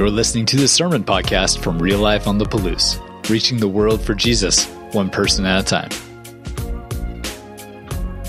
You're 0.00 0.08
listening 0.08 0.46
to 0.46 0.56
the 0.56 0.66
Sermon 0.66 1.04
Podcast 1.04 1.62
from 1.62 1.78
Real 1.78 1.98
Life 1.98 2.26
on 2.26 2.38
the 2.38 2.46
Palouse, 2.46 2.98
reaching 3.28 3.58
the 3.58 3.68
world 3.68 4.00
for 4.00 4.14
Jesus, 4.14 4.64
one 4.92 5.10
person 5.10 5.44
at 5.44 5.60
a 5.60 5.62
time. 5.62 5.90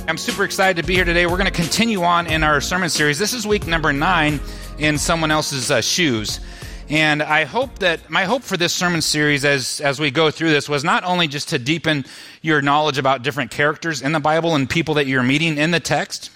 I'm 0.05 0.18
super 0.18 0.43
excited 0.43 0.82
to 0.82 0.86
be 0.86 0.96
here 0.96 1.05
today. 1.05 1.28
We're 1.28 1.38
going 1.38 1.46
to 1.46 1.50
continue 1.50 2.04
on 2.04 2.28
in 2.28 2.43
our 2.43 2.60
sermon 2.60 2.89
series. 2.89 3.18
This 3.18 3.32
is 3.32 3.47
week 3.47 3.68
number 3.68 3.93
nine 3.93 4.42
in 4.79 4.97
someone 4.97 5.32
else's 5.32 5.71
uh, 5.71 5.79
shoes. 5.79 6.42
And 6.89 7.23
I 7.23 7.46
hope 7.46 7.79
that 7.79 8.10
my 8.10 8.25
hope 8.25 8.43
for 8.43 8.57
this 8.57 8.74
sermon 8.74 9.01
series 9.01 9.46
as, 9.46 9.79
as 9.79 9.97
we 9.97 10.11
go 10.11 10.29
through 10.29 10.50
this 10.50 10.68
was 10.68 10.83
not 10.83 11.06
only 11.06 11.29
just 11.29 11.47
to 11.50 11.57
deepen 11.57 12.04
your 12.42 12.61
knowledge 12.61 12.97
about 12.97 13.24
different 13.24 13.50
characters 13.50 14.01
in 14.01 14.11
the 14.11 14.19
Bible 14.19 14.56
and 14.56 14.69
people 14.69 14.96
that 14.96 15.07
you're 15.07 15.24
meeting 15.24 15.57
in 15.57 15.71
the 15.71 15.79
text, 15.79 16.32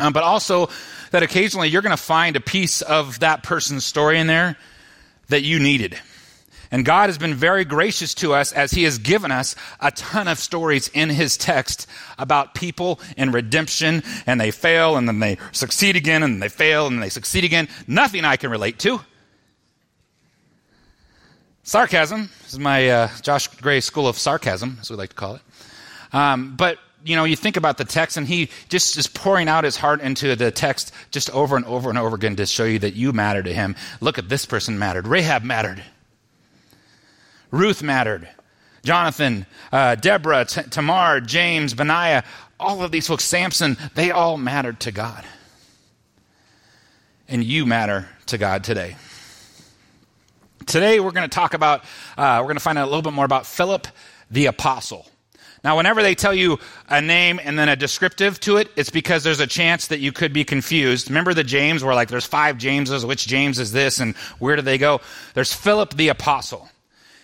um, 0.00 0.12
but 0.12 0.22
also 0.22 0.68
that 1.10 1.22
occasionally 1.22 1.68
you're 1.68 1.82
going 1.82 1.96
to 1.96 2.02
find 2.02 2.36
a 2.36 2.40
piece 2.40 2.82
of 2.82 3.20
that 3.20 3.42
person's 3.42 3.84
story 3.84 4.18
in 4.18 4.26
there 4.26 4.56
that 5.28 5.42
you 5.42 5.58
needed. 5.58 5.98
And 6.72 6.84
God 6.84 7.08
has 7.08 7.18
been 7.18 7.34
very 7.34 7.64
gracious 7.64 8.14
to 8.16 8.32
us 8.32 8.52
as 8.52 8.70
He 8.70 8.84
has 8.84 8.98
given 8.98 9.32
us 9.32 9.56
a 9.80 9.90
ton 9.90 10.28
of 10.28 10.38
stories 10.38 10.88
in 10.88 11.10
His 11.10 11.36
text 11.36 11.88
about 12.16 12.54
people 12.54 13.00
and 13.16 13.34
redemption, 13.34 14.04
and 14.24 14.40
they 14.40 14.52
fail, 14.52 14.96
and 14.96 15.08
then 15.08 15.18
they 15.18 15.36
succeed 15.50 15.96
again, 15.96 16.22
and 16.22 16.40
they 16.40 16.48
fail, 16.48 16.86
and 16.86 17.02
they 17.02 17.08
succeed 17.08 17.42
again. 17.42 17.68
Nothing 17.88 18.24
I 18.24 18.36
can 18.36 18.50
relate 18.50 18.78
to. 18.80 19.00
Sarcasm 21.64 22.30
this 22.50 22.54
is 22.54 22.58
my 22.58 22.88
uh, 22.88 23.08
Josh 23.22 23.46
Gray 23.46 23.80
School 23.80 24.08
of 24.08 24.18
Sarcasm, 24.18 24.78
as 24.80 24.90
we 24.90 24.96
like 24.96 25.10
to 25.10 25.14
call 25.14 25.36
it. 25.36 25.42
Um, 26.12 26.56
but 26.56 26.78
you 27.04 27.16
know, 27.16 27.24
you 27.24 27.36
think 27.36 27.56
about 27.56 27.78
the 27.78 27.84
text, 27.84 28.16
and 28.16 28.26
he 28.26 28.50
just 28.68 28.96
is 28.96 29.06
pouring 29.06 29.48
out 29.48 29.64
his 29.64 29.76
heart 29.76 30.00
into 30.00 30.36
the 30.36 30.50
text 30.50 30.92
just 31.10 31.30
over 31.30 31.56
and 31.56 31.64
over 31.66 31.88
and 31.88 31.98
over 31.98 32.16
again 32.16 32.36
to 32.36 32.46
show 32.46 32.64
you 32.64 32.78
that 32.80 32.94
you 32.94 33.12
matter 33.12 33.42
to 33.42 33.52
him. 33.52 33.76
Look 34.00 34.18
at 34.18 34.28
this 34.28 34.46
person 34.46 34.78
mattered. 34.78 35.06
Rahab 35.06 35.42
mattered. 35.42 35.82
Ruth 37.50 37.82
mattered. 37.82 38.28
Jonathan, 38.82 39.46
uh, 39.72 39.94
Deborah, 39.94 40.44
T- 40.44 40.62
Tamar, 40.62 41.20
James, 41.20 41.74
Benaiah, 41.74 42.24
all 42.58 42.82
of 42.82 42.90
these 42.90 43.06
folks, 43.06 43.24
Samson, 43.24 43.76
they 43.94 44.10
all 44.10 44.36
mattered 44.36 44.80
to 44.80 44.92
God. 44.92 45.24
And 47.28 47.44
you 47.44 47.66
matter 47.66 48.08
to 48.26 48.38
God 48.38 48.64
today. 48.64 48.96
Today, 50.66 51.00
we're 51.00 51.10
going 51.10 51.28
to 51.28 51.34
talk 51.34 51.54
about, 51.54 51.84
uh, 52.16 52.38
we're 52.40 52.46
going 52.46 52.56
to 52.56 52.62
find 52.62 52.78
out 52.78 52.84
a 52.84 52.90
little 52.90 53.02
bit 53.02 53.12
more 53.12 53.24
about 53.24 53.46
Philip 53.46 53.86
the 54.30 54.46
Apostle. 54.46 55.06
Now, 55.62 55.76
whenever 55.76 56.02
they 56.02 56.14
tell 56.14 56.34
you 56.34 56.58
a 56.88 57.02
name 57.02 57.38
and 57.42 57.58
then 57.58 57.68
a 57.68 57.76
descriptive 57.76 58.40
to 58.40 58.56
it, 58.56 58.70
it's 58.76 58.90
because 58.90 59.24
there's 59.24 59.40
a 59.40 59.46
chance 59.46 59.88
that 59.88 60.00
you 60.00 60.10
could 60.10 60.32
be 60.32 60.44
confused. 60.44 61.10
Remember 61.10 61.34
the 61.34 61.44
James 61.44 61.84
where 61.84 61.94
like 61.94 62.08
there's 62.08 62.24
five 62.24 62.56
Jameses, 62.56 63.04
which 63.04 63.26
James 63.26 63.58
is 63.58 63.72
this 63.72 64.00
and 64.00 64.16
where 64.38 64.56
do 64.56 64.62
they 64.62 64.78
go? 64.78 65.00
There's 65.34 65.52
Philip 65.52 65.94
the 65.94 66.08
Apostle. 66.08 66.68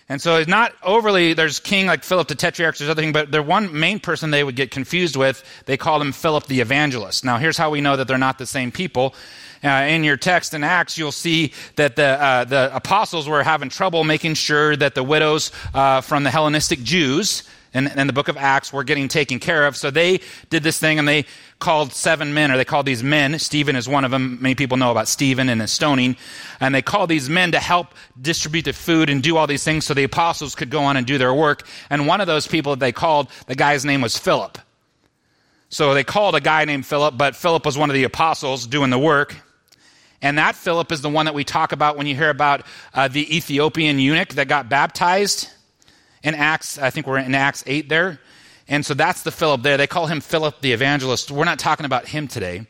And 0.09 0.21
so 0.21 0.37
it's 0.37 0.47
not 0.47 0.73
overly, 0.83 1.33
there's 1.33 1.59
king 1.59 1.87
like 1.87 2.03
Philip 2.03 2.29
the 2.29 2.35
Tetrarch, 2.35 2.77
there's 2.77 2.89
other 2.89 3.01
thing, 3.01 3.11
but 3.11 3.29
the 3.31 3.43
one 3.43 3.77
main 3.77 3.99
person 3.99 4.31
they 4.31 4.43
would 4.43 4.55
get 4.55 4.71
confused 4.71 5.17
with, 5.17 5.43
they 5.65 5.75
call 5.75 6.01
him 6.01 6.13
Philip 6.13 6.45
the 6.45 6.61
Evangelist. 6.61 7.25
Now 7.25 7.39
here's 7.39 7.57
how 7.57 7.71
we 7.71 7.81
know 7.81 7.97
that 7.97 8.07
they're 8.07 8.17
not 8.17 8.37
the 8.37 8.45
same 8.45 8.71
people. 8.71 9.15
Uh, 9.63 9.69
in 9.89 10.03
your 10.03 10.15
text 10.15 10.53
in 10.53 10.63
Acts, 10.63 10.97
you'll 10.97 11.11
see 11.11 11.51
that 11.75 11.95
the, 11.95 12.05
uh, 12.05 12.43
the 12.45 12.73
apostles 12.73 13.27
were 13.27 13.43
having 13.43 13.69
trouble 13.69 14.03
making 14.03 14.35
sure 14.35 14.75
that 14.75 14.93
the 14.93 15.03
widows 15.03 15.51
uh, 15.73 15.99
from 15.99 16.23
the 16.23 16.29
Hellenistic 16.29 16.83
Jews 16.83 17.43
in, 17.73 17.87
in 17.87 18.07
the 18.07 18.13
book 18.13 18.27
of 18.27 18.37
Acts 18.37 18.71
were 18.71 18.83
getting 18.83 19.07
taken 19.07 19.39
care 19.39 19.65
of. 19.65 19.75
So 19.75 19.91
they 19.91 20.19
did 20.49 20.63
this 20.63 20.79
thing 20.79 20.99
and 20.99 21.07
they 21.07 21.25
called 21.59 21.91
seven 21.91 22.33
men, 22.33 22.51
or 22.51 22.57
they 22.57 22.65
called 22.65 22.85
these 22.85 23.03
men. 23.03 23.37
Stephen 23.39 23.75
is 23.75 23.89
one 23.89 24.05
of 24.05 24.11
them. 24.11 24.37
Many 24.41 24.55
people 24.55 24.77
know 24.77 24.91
about 24.91 25.07
Stephen 25.07 25.49
and 25.49 25.61
his 25.61 25.71
stoning. 25.71 26.15
And 26.59 26.73
they 26.73 26.81
called 26.81 27.09
these 27.09 27.29
men 27.29 27.51
to 27.51 27.59
help 27.59 27.93
distribute 28.21 28.65
the 28.65 28.73
food 28.73 29.09
and 29.09 29.21
do 29.23 29.37
all 29.37 29.47
these 29.47 29.63
things 29.63 29.85
so 29.85 29.93
the 29.93 30.03
apostles 30.03 30.55
could 30.55 30.69
go 30.69 30.81
on 30.83 30.97
and 30.97 31.05
do 31.05 31.17
their 31.17 31.33
work. 31.33 31.67
And 31.89 32.07
one 32.07 32.21
of 32.21 32.27
those 32.27 32.47
people 32.47 32.73
that 32.73 32.79
they 32.79 32.91
called, 32.91 33.29
the 33.47 33.55
guy's 33.55 33.85
name 33.85 34.01
was 34.01 34.17
Philip. 34.17 34.57
So 35.69 35.93
they 35.93 36.03
called 36.03 36.35
a 36.35 36.41
guy 36.41 36.63
named 36.65 36.85
Philip, 36.85 37.17
but 37.17 37.35
Philip 37.35 37.65
was 37.65 37.77
one 37.77 37.89
of 37.89 37.93
the 37.93 38.05
apostles 38.05 38.65
doing 38.67 38.89
the 38.89 38.99
work. 38.99 39.35
And 40.21 40.37
that 40.37 40.55
Philip 40.55 40.91
is 40.91 41.01
the 41.01 41.09
one 41.09 41.25
that 41.25 41.33
we 41.33 41.43
talk 41.43 41.71
about 41.71 41.97
when 41.97 42.07
you 42.07 42.15
hear 42.15 42.29
about 42.29 42.65
uh, 42.93 43.07
the 43.07 43.35
Ethiopian 43.35 43.99
eunuch 43.99 44.29
that 44.29 44.47
got 44.47 44.69
baptized 44.69 45.49
in 46.27 46.35
Acts, 46.35 46.77
I 46.77 46.89
think 46.89 47.07
we're 47.07 47.19
in 47.19 47.33
Acts 47.33 47.63
8 47.65 47.87
there. 47.87 48.19
And 48.67 48.85
so 48.85 48.93
that's 48.93 49.23
the 49.23 49.31
Philip 49.31 49.61
there. 49.63 49.77
They 49.77 49.87
call 49.87 50.07
him 50.07 50.19
Philip 50.19 50.59
the 50.59 50.73
evangelist. 50.73 51.31
We're 51.31 51.45
not 51.45 51.57
talking 51.57 51.85
about 51.85 52.05
him 52.05 52.27
today. 52.27 52.67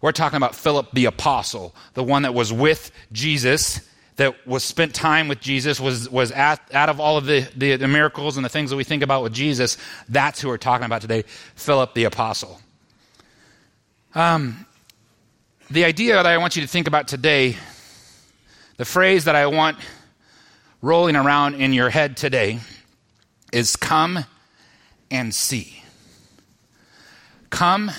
We're 0.00 0.10
talking 0.10 0.36
about 0.36 0.56
Philip 0.56 0.90
the 0.92 1.04
apostle, 1.04 1.76
the 1.94 2.02
one 2.02 2.22
that 2.22 2.34
was 2.34 2.52
with 2.52 2.90
Jesus, 3.12 3.88
that 4.16 4.48
was 4.48 4.64
spent 4.64 4.94
time 4.94 5.28
with 5.28 5.40
Jesus, 5.40 5.78
was, 5.78 6.10
was 6.10 6.32
at, 6.32 6.60
out 6.74 6.88
of 6.88 6.98
all 6.98 7.16
of 7.16 7.24
the, 7.24 7.48
the, 7.56 7.76
the 7.76 7.86
miracles 7.86 8.36
and 8.36 8.44
the 8.44 8.48
things 8.48 8.70
that 8.70 8.76
we 8.76 8.82
think 8.82 9.04
about 9.04 9.22
with 9.22 9.32
Jesus. 9.32 9.78
That's 10.08 10.40
who 10.40 10.48
we're 10.48 10.58
talking 10.58 10.84
about 10.84 11.02
today, 11.02 11.22
Philip 11.54 11.94
the 11.94 12.02
apostle. 12.04 12.60
Um, 14.16 14.66
the 15.70 15.84
idea 15.84 16.14
that 16.14 16.26
I 16.26 16.36
want 16.38 16.56
you 16.56 16.62
to 16.62 16.68
think 16.68 16.88
about 16.88 17.06
today, 17.06 17.56
the 18.76 18.84
phrase 18.84 19.26
that 19.26 19.36
I 19.36 19.46
want 19.46 19.78
rolling 20.82 21.14
around 21.14 21.54
in 21.54 21.72
your 21.72 21.90
head 21.90 22.16
today 22.16 22.58
is 23.52 23.76
come 23.76 24.24
and 25.10 25.34
see. 25.34 25.82
Come 27.50 27.90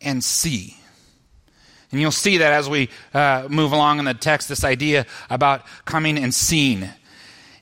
and 0.00 0.22
see. 0.22 0.76
And 1.90 2.00
you'll 2.00 2.10
see 2.10 2.38
that 2.38 2.52
as 2.52 2.68
we 2.68 2.90
uh, 3.14 3.46
move 3.48 3.72
along 3.72 3.98
in 3.98 4.04
the 4.04 4.14
text, 4.14 4.48
this 4.48 4.64
idea 4.64 5.06
about 5.30 5.62
coming 5.84 6.18
and 6.18 6.34
seeing. 6.34 6.86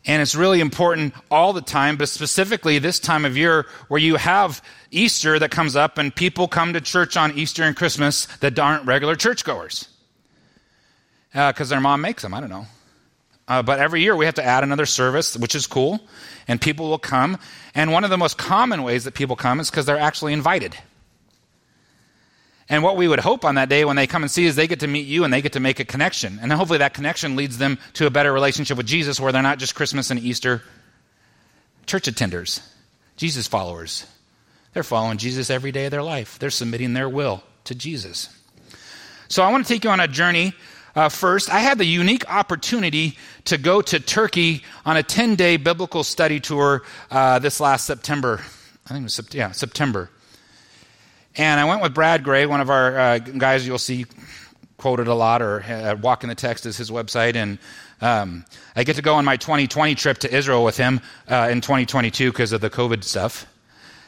And 0.04 0.22
it's 0.22 0.34
really 0.34 0.60
important 0.60 1.14
all 1.30 1.52
the 1.52 1.60
time, 1.60 1.96
but 1.96 2.08
specifically 2.08 2.78
this 2.78 2.98
time 2.98 3.24
of 3.24 3.36
year 3.36 3.66
where 3.88 4.00
you 4.00 4.16
have 4.16 4.62
Easter 4.90 5.38
that 5.38 5.50
comes 5.50 5.76
up 5.76 5.98
and 5.98 6.14
people 6.14 6.48
come 6.48 6.72
to 6.72 6.80
church 6.80 7.16
on 7.16 7.36
Easter 7.38 7.62
and 7.62 7.76
Christmas 7.76 8.26
that 8.38 8.58
aren't 8.58 8.86
regular 8.86 9.16
churchgoers. 9.16 9.88
Because 11.32 11.70
uh, 11.70 11.74
their 11.74 11.80
mom 11.80 12.00
makes 12.00 12.22
them, 12.22 12.34
I 12.34 12.40
don't 12.40 12.50
know. 12.50 12.66
Uh, 13.48 13.62
but 13.62 13.78
every 13.78 14.02
year 14.02 14.16
we 14.16 14.24
have 14.24 14.34
to 14.34 14.44
add 14.44 14.64
another 14.64 14.86
service, 14.86 15.36
which 15.36 15.54
is 15.54 15.66
cool, 15.66 16.00
and 16.48 16.60
people 16.60 16.88
will 16.88 16.98
come. 16.98 17.38
And 17.74 17.92
one 17.92 18.04
of 18.04 18.10
the 18.10 18.18
most 18.18 18.36
common 18.36 18.82
ways 18.82 19.04
that 19.04 19.14
people 19.14 19.36
come 19.36 19.60
is 19.60 19.70
because 19.70 19.86
they're 19.86 19.98
actually 19.98 20.32
invited. 20.32 20.76
And 22.68 22.82
what 22.82 22.96
we 22.96 23.06
would 23.06 23.20
hope 23.20 23.44
on 23.44 23.54
that 23.54 23.68
day 23.68 23.84
when 23.84 23.94
they 23.94 24.08
come 24.08 24.24
and 24.24 24.30
see 24.30 24.44
is 24.44 24.56
they 24.56 24.66
get 24.66 24.80
to 24.80 24.88
meet 24.88 25.06
you 25.06 25.22
and 25.22 25.32
they 25.32 25.40
get 25.40 25.52
to 25.52 25.60
make 25.60 25.78
a 25.78 25.84
connection. 25.84 26.40
And 26.42 26.52
hopefully 26.52 26.80
that 26.80 26.94
connection 26.94 27.36
leads 27.36 27.58
them 27.58 27.78
to 27.94 28.06
a 28.06 28.10
better 28.10 28.32
relationship 28.32 28.76
with 28.76 28.86
Jesus 28.86 29.20
where 29.20 29.30
they're 29.30 29.42
not 29.42 29.58
just 29.58 29.76
Christmas 29.76 30.10
and 30.10 30.18
Easter 30.18 30.62
church 31.86 32.06
attenders, 32.06 32.60
Jesus 33.16 33.46
followers. 33.46 34.04
They're 34.72 34.82
following 34.82 35.18
Jesus 35.18 35.48
every 35.48 35.70
day 35.70 35.86
of 35.86 35.92
their 35.92 36.02
life, 36.02 36.38
they're 36.38 36.50
submitting 36.50 36.92
their 36.92 37.08
will 37.08 37.42
to 37.64 37.74
Jesus. 37.74 38.28
So 39.28 39.42
I 39.42 39.50
want 39.50 39.66
to 39.66 39.72
take 39.72 39.84
you 39.84 39.90
on 39.90 40.00
a 40.00 40.08
journey 40.08 40.52
uh, 40.96 41.10
first, 41.10 41.50
I 41.52 41.58
had 41.58 41.78
the 41.78 41.84
unique 41.84 42.28
opportunity 42.28 43.18
to 43.44 43.58
go 43.58 43.82
to 43.82 44.00
Turkey 44.00 44.64
on 44.84 44.96
a 44.96 45.02
10 45.02 45.36
day 45.36 45.58
biblical 45.58 46.02
study 46.02 46.40
tour 46.40 46.82
uh, 47.10 47.38
this 47.38 47.60
last 47.60 47.84
September. 47.86 48.40
I 48.86 48.88
think 48.88 49.00
it 49.00 49.04
was 49.04 49.34
yeah, 49.34 49.52
September. 49.52 50.10
And 51.36 51.60
I 51.60 51.66
went 51.66 51.82
with 51.82 51.92
Brad 51.92 52.24
Gray, 52.24 52.46
one 52.46 52.62
of 52.62 52.70
our 52.70 52.98
uh, 52.98 53.18
guys 53.18 53.66
you'll 53.66 53.78
see 53.78 54.06
quoted 54.78 55.06
a 55.06 55.14
lot 55.14 55.42
or 55.42 55.62
uh, 55.62 55.96
Walking 56.00 56.28
the 56.28 56.34
Text 56.34 56.64
is 56.64 56.78
his 56.78 56.90
website. 56.90 57.36
And 57.36 57.58
um, 58.00 58.44
I 58.74 58.84
get 58.84 58.96
to 58.96 59.02
go 59.02 59.14
on 59.14 59.24
my 59.24 59.36
2020 59.36 59.94
trip 59.96 60.18
to 60.18 60.34
Israel 60.34 60.64
with 60.64 60.78
him 60.78 61.00
uh, 61.28 61.48
in 61.50 61.60
2022 61.60 62.30
because 62.30 62.52
of 62.52 62.62
the 62.62 62.70
COVID 62.70 63.04
stuff. 63.04 63.46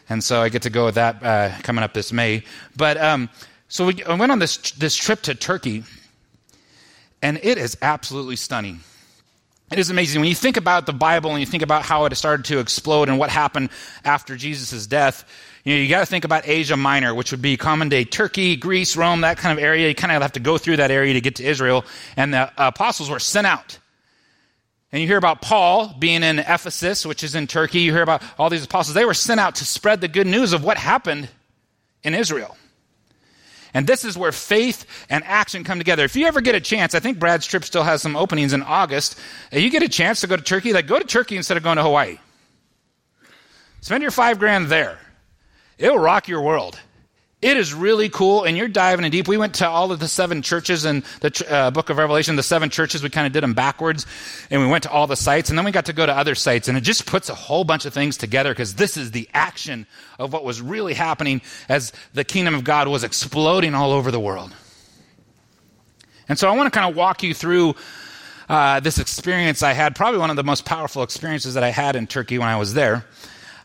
And 0.09 0.25
so 0.25 0.41
I 0.41 0.49
get 0.49 0.63
to 0.63 0.71
go 0.71 0.87
with 0.87 0.95
that 0.95 1.23
uh, 1.23 1.51
coming 1.63 1.85
up 1.85 1.93
this 1.93 2.15
May. 2.15 2.45
But 2.77 2.97
um, 2.97 3.29
so 3.69 3.87
we, 3.87 4.03
I 4.05 4.15
went 4.15 4.33
on 4.33 4.39
this, 4.39 4.71
this 4.73 4.97
trip 4.97 5.21
to 5.23 5.35
Turkey. 5.35 5.85
And 7.23 7.39
it 7.43 7.59
is 7.59 7.77
absolutely 7.83 8.37
stunning. 8.37 8.81
It 9.71 9.79
is 9.79 9.91
amazing. 9.91 10.21
When 10.21 10.31
you 10.31 10.35
think 10.35 10.57
about 10.57 10.87
the 10.87 10.95
Bible 10.95 11.31
and 11.31 11.41
you 11.41 11.47
think 11.47 11.63
about 11.63 11.83
how 11.83 12.07
it 12.07 12.15
started 12.17 12.47
to 12.47 12.59
explode 12.59 13.11
and 13.11 13.19
what 13.19 13.29
happened 13.29 13.69
after 14.03 14.35
Jesus' 14.35 14.87
death, 14.87 15.29
you 15.65 15.75
know, 15.75 15.83
you 15.83 15.89
got 15.89 16.01
to 16.01 16.07
think 16.07 16.25
about 16.25 16.49
Asia 16.49 16.77
Minor, 16.77 17.15
which 17.15 17.33
would 17.33 17.43
be 17.43 17.59
common 17.59 17.91
day 17.91 18.05
Turkey, 18.05 18.57
Greece, 18.57 18.97
Rome, 18.97 19.21
that 19.21 19.37
kind 19.37 19.57
of 19.57 19.63
area. 19.63 19.89
You 19.89 19.95
kind 19.95 20.13
of 20.13 20.23
have 20.23 20.33
to 20.33 20.41
go 20.41 20.57
through 20.57 20.79
that 20.79 20.91
area 20.91 21.13
to 21.13 21.21
get 21.21 21.37
to 21.37 21.45
Israel. 21.45 21.85
And 22.17 22.33
the 22.33 22.39
uh, 22.39 22.69
apostles 22.69 23.11
were 23.11 23.19
sent 23.19 23.47
out. 23.47 23.79
And 24.91 25.03
you 25.03 25.07
hear 25.09 25.19
about 25.19 25.43
Paul 25.43 25.95
being 25.99 26.23
in 26.23 26.39
Ephesus, 26.39 27.05
which 27.05 27.23
is 27.23 27.35
in 27.35 27.47
Turkey. 27.47 27.81
You 27.81 27.93
hear 27.93 28.03
about 28.03 28.23
all 28.39 28.49
these 28.49 28.65
apostles. 28.65 28.95
They 28.95 29.05
were 29.05 29.13
sent 29.13 29.39
out 29.39 29.57
to 29.57 29.67
spread 29.67 30.01
the 30.01 30.09
good 30.09 30.27
news 30.27 30.55
of 30.55 30.65
what 30.65 30.79
happened 30.79 31.29
in 32.03 32.15
Israel. 32.15 32.57
And 33.79 33.87
this 33.87 34.05
is 34.05 34.19
where 34.19 34.33
faith 34.33 34.87
and 35.09 35.23
action 35.23 35.63
come 35.63 35.79
together. 35.79 36.03
If 36.03 36.17
you 36.17 36.27
ever 36.27 36.41
get 36.41 36.57
a 36.57 36.61
chance, 36.61 36.97
I 36.97 36.99
think 36.99 37.21
Brad's 37.21 37.47
trip 37.47 37.63
still 37.63 37.85
has 37.85 38.03
some 38.03 38.17
openings 38.17 38.53
in 38.53 38.61
August. 38.65 39.17
If 39.53 39.63
you 39.63 39.71
get 39.71 39.85
a 39.85 39.89
chance 39.89 40.21
to 40.23 40.27
go 40.27 40.35
to 40.35 40.43
Turkey, 40.43 40.73
like 40.73 40.89
go 40.89 40.99
to 40.99 41.05
Turkey 41.05 41.37
instead 41.37 41.57
of 41.57 41.63
going 41.63 41.77
to 41.77 41.85
Hawaii. 41.85 42.19
Spend 43.81 44.03
your 44.03 44.11
five 44.11 44.41
grand 44.41 44.67
there. 44.67 44.99
It'll 45.79 45.97
rock 45.97 46.27
your 46.27 46.43
world. 46.43 46.77
It 47.41 47.57
is 47.57 47.73
really 47.73 48.09
cool, 48.09 48.43
and 48.43 48.57
you're 48.57 48.67
diving 48.67 49.05
in 49.05 49.13
deep. 49.13 49.29
We 49.29 49.37
went 49.37 49.55
to 49.57 49.69
all 49.69 49.93
of 49.93 50.01
the 50.01 50.09
seven 50.09 50.43
churches 50.43 50.85
in 50.85 51.05
the 51.21 51.47
uh, 51.49 51.71
book 51.71 51.89
of 51.89 51.97
Revelation, 51.97 52.35
the 52.35 52.43
seven 52.43 52.69
churches. 52.69 53.01
We 53.01 53.11
kind 53.11 53.29
of 53.29 53.33
did 53.33 53.45
them 53.45 53.55
backwards, 53.55 54.07
and 54.51 54.61
we 54.61 54.67
went 54.67 54.83
to 54.83 54.91
all 54.91 55.07
the 55.07 55.15
sites, 55.15 55.49
and 55.49 55.57
then 55.57 55.65
we 55.65 55.71
got 55.71 55.85
to 55.85 55.93
go 55.93 56.05
to 56.05 56.13
other 56.13 56.35
sites, 56.35 56.67
and 56.67 56.77
it 56.77 56.81
just 56.81 57.07
puts 57.07 57.29
a 57.29 57.37
whole 57.37 57.63
bunch 57.63 57.85
of 57.85 57.95
things 57.95 58.17
together 58.17 58.51
because 58.51 58.75
this 58.75 58.97
is 58.97 59.13
the 59.13 59.29
action 59.35 59.87
of 60.19 60.33
what 60.33 60.45
was 60.45 60.61
really 60.61 60.95
happening 60.95 61.41
as 61.69 61.93
the 62.13 62.25
kingdom 62.25 62.57
of 62.57 62.65
God 62.65 62.89
was 62.89 63.05
exploding 63.05 63.73
all 63.73 63.93
over 63.93 64.11
the 64.11 64.19
world. 64.19 64.53
And 66.29 66.37
so 66.37 66.49
I 66.49 66.57
want 66.57 66.73
to 66.73 66.77
kind 66.77 66.91
of 66.91 66.97
walk 66.97 67.23
you 67.23 67.35
through 67.35 67.77
uh, 68.49 68.81
this 68.81 68.99
experience 68.99 69.63
I 69.63 69.75
had, 69.75 69.95
probably 69.95 70.19
one 70.19 70.31
of 70.31 70.37
the 70.37 70.43
most 70.43 70.65
powerful 70.65 71.05
experiences 71.05 71.55
that 71.55 71.63
I 71.63 71.71
had 71.71 71.95
in 71.95 72.09
Turkey 72.09 72.39
when 72.39 72.49
I 72.49 72.57
was 72.57 72.75
there. 72.75 73.07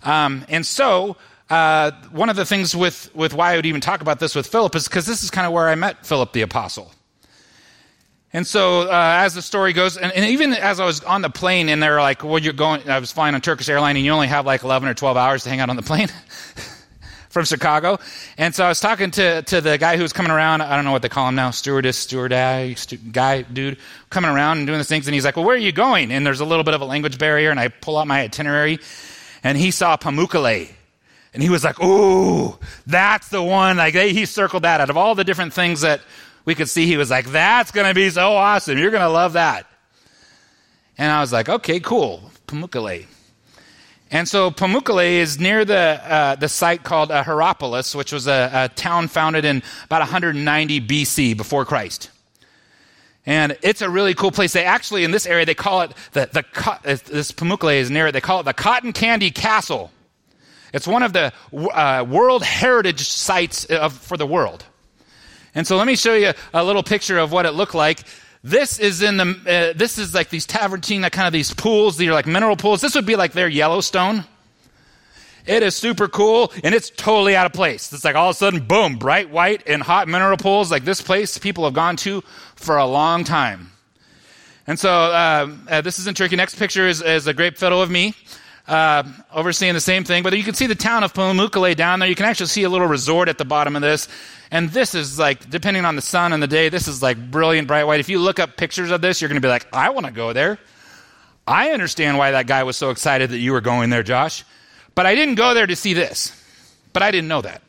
Um, 0.04 0.46
and 0.48 0.64
so, 0.64 1.18
uh, 1.54 1.92
one 2.12 2.30
of 2.30 2.36
the 2.36 2.46
things 2.46 2.76
with, 2.76 3.14
with 3.14 3.34
why 3.34 3.54
I 3.54 3.56
would 3.58 3.68
even 3.68 3.80
talk 3.80 4.02
about 4.02 4.20
this 4.20 4.34
with 4.34 4.48
Philip 4.48 4.76
is 4.76 4.88
because 4.88 5.06
this 5.06 5.24
is 5.24 5.30
kind 5.30 5.46
of 5.46 5.54
where 5.54 5.70
I 5.70 5.76
met 5.76 6.04
Philip 6.04 6.34
the 6.34 6.42
Apostle. 6.42 6.92
And 8.36 8.48
so, 8.48 8.90
uh, 8.90 8.90
as 8.92 9.36
the 9.36 9.44
story 9.44 9.74
goes, 9.74 9.96
and, 9.96 10.12
and, 10.12 10.26
even 10.26 10.54
as 10.54 10.80
I 10.80 10.86
was 10.86 11.04
on 11.04 11.22
the 11.22 11.30
plane, 11.30 11.70
and 11.70 11.84
they're 11.84 12.02
like, 12.02 12.24
"Well, 12.24 12.40
you're 12.40 12.52
going." 12.52 12.90
I 12.90 12.98
was 12.98 13.12
flying 13.12 13.36
on 13.36 13.42
Turkish 13.42 13.70
airline, 13.70 13.96
and 13.96 14.04
you 14.04 14.12
only 14.12 14.26
have 14.26 14.48
like 14.48 14.64
11 14.64 14.90
or 14.90 14.96
12 14.96 15.16
hours 15.16 15.44
to 15.44 15.50
hang 15.50 15.60
out 15.60 15.70
on 15.70 15.76
the 15.76 15.84
plane. 15.84 16.08
from 17.30 17.46
Chicago. 17.46 18.00
And 18.38 18.56
so 18.56 18.66
I 18.66 18.70
was 18.70 18.80
talking 18.80 19.12
to, 19.12 19.42
to 19.42 19.60
the 19.60 19.80
guy 19.80 19.98
who 19.98 20.04
was 20.04 20.14
coming 20.14 20.32
around. 20.32 20.62
I 20.62 20.76
don't 20.76 20.86
know 20.86 20.92
what 20.92 21.02
they 21.02 21.10
call 21.10 21.28
him 21.28 21.34
now, 21.34 21.50
stewardess, 21.50 21.98
steward 21.98 22.32
stu- 22.78 22.98
guy, 22.98 23.42
dude, 23.42 23.80
coming 24.12 24.30
around 24.30 24.60
and 24.60 24.68
doing 24.68 24.78
the 24.78 24.86
things. 24.86 25.08
And 25.08 25.16
he's 25.16 25.26
like, 25.26 25.36
well, 25.36 25.44
where 25.44 25.56
are 25.56 25.60
you 25.60 25.72
going? 25.72 26.12
And 26.12 26.24
there's 26.28 26.42
a 26.42 26.46
little 26.46 26.64
bit 26.64 26.76
of 26.76 26.82
a 26.82 26.86
language 26.86 27.18
barrier. 27.18 27.50
And 27.50 27.60
I 27.60 27.70
pull 27.70 27.98
out 27.98 28.06
my 28.06 28.22
itinerary 28.22 28.78
and 29.44 29.58
he 29.58 29.72
saw 29.72 29.98
Pamukkale. 29.98 30.70
And 31.34 31.42
he 31.42 31.50
was 31.50 31.64
like, 31.64 31.82
ooh, 31.84 32.58
that's 32.86 33.30
the 33.30 33.42
one. 33.42 33.78
Like 33.78 33.96
he 33.96 34.26
circled 34.26 34.64
that 34.64 34.82
out 34.82 34.90
of 34.90 34.98
all 34.98 35.16
the 35.16 35.24
different 35.24 35.54
things 35.54 35.82
that 35.82 36.02
we 36.46 36.56
could 36.56 36.70
see. 36.70 36.86
He 36.86 36.98
was 36.98 37.10
like, 37.10 37.32
that's 37.32 37.72
going 37.72 37.88
to 37.88 37.94
be 37.94 38.10
so 38.10 38.34
awesome. 38.34 38.78
You're 38.78 38.92
going 38.92 39.02
to 39.02 39.10
love 39.10 39.34
that. 39.34 39.66
And 40.98 41.12
I 41.12 41.22
was 41.22 41.34
like, 41.34 41.50
okay, 41.50 41.80
cool. 41.80 42.30
Pamukkale. 42.48 43.08
And 44.12 44.30
so 44.30 44.52
Pamukkale 44.52 45.14
is 45.14 45.40
near 45.40 45.66
the, 45.66 45.76
uh, 45.76 46.36
the 46.36 46.48
site 46.48 46.84
called 46.84 47.10
uh, 47.10 47.24
Hierapolis, 47.24 47.96
which 47.96 48.12
was 48.12 48.28
a, 48.28 48.52
a, 48.54 48.70
town 48.70 49.08
founded 49.08 49.44
in 49.44 49.64
about 49.86 50.02
190 50.02 50.82
BC 50.82 51.36
before 51.36 51.66
Christ. 51.66 52.12
And 53.26 53.58
it's 53.64 53.82
a 53.82 53.90
really 53.90 54.14
cool 54.14 54.30
place. 54.30 54.54
They 54.54 54.66
actually, 54.66 55.04
in 55.04 55.10
this 55.10 55.26
area, 55.26 55.48
they 55.48 55.56
call 55.56 55.82
it 55.82 55.94
the, 56.12 56.30
the 56.32 57.02
this 57.10 57.32
Pamukkale 57.32 57.78
is 57.78 57.90
near 57.90 58.08
it. 58.08 58.12
They 58.12 58.22
call 58.22 58.42
it 58.42 58.44
the 58.44 58.54
Cotton 58.54 58.94
Candy 58.94 59.32
Castle. 59.32 59.92
It's 60.74 60.88
one 60.88 61.04
of 61.04 61.14
the 61.14 61.32
uh, 61.54 62.04
World 62.08 62.44
Heritage 62.44 63.08
sites 63.08 63.66
of, 63.66 63.94
for 63.94 64.18
the 64.18 64.26
world. 64.26 64.66
And 65.56 65.68
so 65.68 65.78
let 65.78 65.86
me 65.86 65.96
show 65.96 66.16
you 66.16 66.34
a 66.54 66.64
little 66.64 66.82
picture 66.82 67.20
of 67.20 67.32
what 67.32 67.46
it 67.46 67.52
looked 67.52 67.76
like. 67.76 68.00
This 68.44 68.80
is 68.80 69.02
in 69.02 69.18
the, 69.18 69.72
uh, 69.74 69.78
this 69.78 69.98
is 69.98 70.14
like 70.14 70.30
these 70.30 70.46
travertine, 70.48 71.08
kind 71.12 71.28
of 71.28 71.32
these 71.32 71.54
pools. 71.54 71.96
These 71.98 72.10
are 72.10 72.14
like 72.14 72.26
mineral 72.26 72.58
pools. 72.58 72.82
This 72.82 72.96
would 72.96 73.06
be 73.06 73.16
like 73.16 73.34
their 73.34 73.48
Yellowstone. 73.48 74.26
It 75.46 75.62
is 75.62 75.76
super 75.76 76.08
cool 76.08 76.52
and 76.64 76.74
it's 76.74 76.90
totally 76.90 77.36
out 77.36 77.46
of 77.46 77.54
place. 77.54 77.92
It's 77.94 78.04
like 78.04 78.16
all 78.16 78.30
of 78.30 78.36
a 78.36 78.38
sudden, 78.38 78.62
boom, 78.62 78.98
bright 78.98 79.30
white 79.30 79.64
and 79.68 79.84
hot 79.84 80.08
mineral 80.08 80.38
pools 80.38 80.72
like 80.72 80.86
this 80.86 81.02
place 81.02 81.38
people 81.38 81.66
have 81.66 81.74
gone 81.74 81.98
to 81.98 82.22
for 82.56 82.78
a 82.78 82.86
long 82.86 83.24
time. 83.24 83.72
And 84.66 84.80
so 84.80 84.90
uh, 84.90 85.50
uh, 85.70 85.82
this 85.82 86.00
is 86.00 86.08
in 86.08 86.14
Turkey. 86.14 86.38
Next 86.38 86.56
picture 86.56 86.88
is, 86.88 87.02
is 87.02 87.28
a 87.28 87.34
great 87.34 87.58
photo 87.58 87.82
of 87.82 87.92
me 87.92 88.16
uh, 88.68 89.04
overseeing 89.34 89.74
the 89.74 89.82
same 89.82 90.04
thing. 90.04 90.24
But 90.24 90.38
you 90.38 90.44
can 90.44 90.54
see 90.54 90.68
the 90.68 90.76
town 90.76 91.04
of 91.04 91.14
Pamukkale 91.14 91.76
down 91.76 92.00
there. 92.00 92.10
You 92.10 92.16
can 92.16 92.26
actually 92.26 92.48
see 92.48 92.64
a 92.64 92.70
little 92.70 92.88
resort 92.88 93.30
at 93.30 93.38
the 93.38 93.46
bottom 93.46 93.76
of 93.76 93.82
this. 93.82 94.08
And 94.52 94.70
this 94.70 94.96
is 94.96 95.20
like, 95.20 95.50
depending 95.50 95.86
on 95.86 95.96
the 95.96 96.02
sun 96.02 96.34
and 96.34 96.42
the 96.42 96.48
day, 96.48 96.70
this 96.70 96.88
is 96.88 97.02
like 97.02 97.18
brilliant, 97.32 97.68
bright 97.68 97.84
white. 97.86 98.00
If 98.00 98.10
you 98.10 98.20
look 98.20 98.40
up 98.40 98.56
pictures 98.58 98.92
of 98.92 99.02
this, 99.02 99.22
you're 99.22 99.30
going 99.30 99.42
to 99.42 99.46
be 99.46 99.50
like, 99.50 99.68
I 99.74 99.90
want 99.90 100.06
to 100.06 100.12
go 100.12 100.34
there. 100.34 100.60
I 101.46 101.72
understand 101.72 102.18
why 102.18 102.32
that 102.32 102.48
guy 102.48 102.64
was 102.64 102.78
so 102.78 102.90
excited 102.90 103.32
that 103.32 103.40
you 103.40 103.52
were 103.52 103.62
going 103.62 103.90
there, 103.90 104.04
Josh. 104.04 104.46
But 104.96 105.06
I 105.06 105.16
didn't 105.16 105.36
go 105.36 105.54
there 105.54 105.68
to 105.68 105.76
see 105.76 105.94
this. 105.94 106.40
But 106.94 107.04
I 107.04 107.12
didn't 107.12 107.28
know 107.28 107.42
that. 107.42 107.62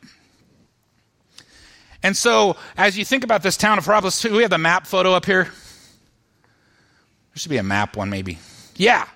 And 2.03 2.15
so, 2.15 2.57
as 2.77 2.99
you 2.99 3.05
think 3.05 3.25
about 3.25 3.43
this 3.43 3.57
town 3.57 3.79
of 3.79 3.87
Hierapolis, 3.87 4.23
we 4.31 4.43
have 4.43 4.51
the 4.51 4.59
map 4.59 4.87
photo 4.87 5.13
up 5.13 5.25
here. 5.25 5.45
There 5.45 5.53
should 7.37 7.49
be 7.49 7.57
a 7.57 7.63
map 7.63 7.97
one, 7.97 8.11
maybe. 8.11 8.39
Yeah. 8.77 9.09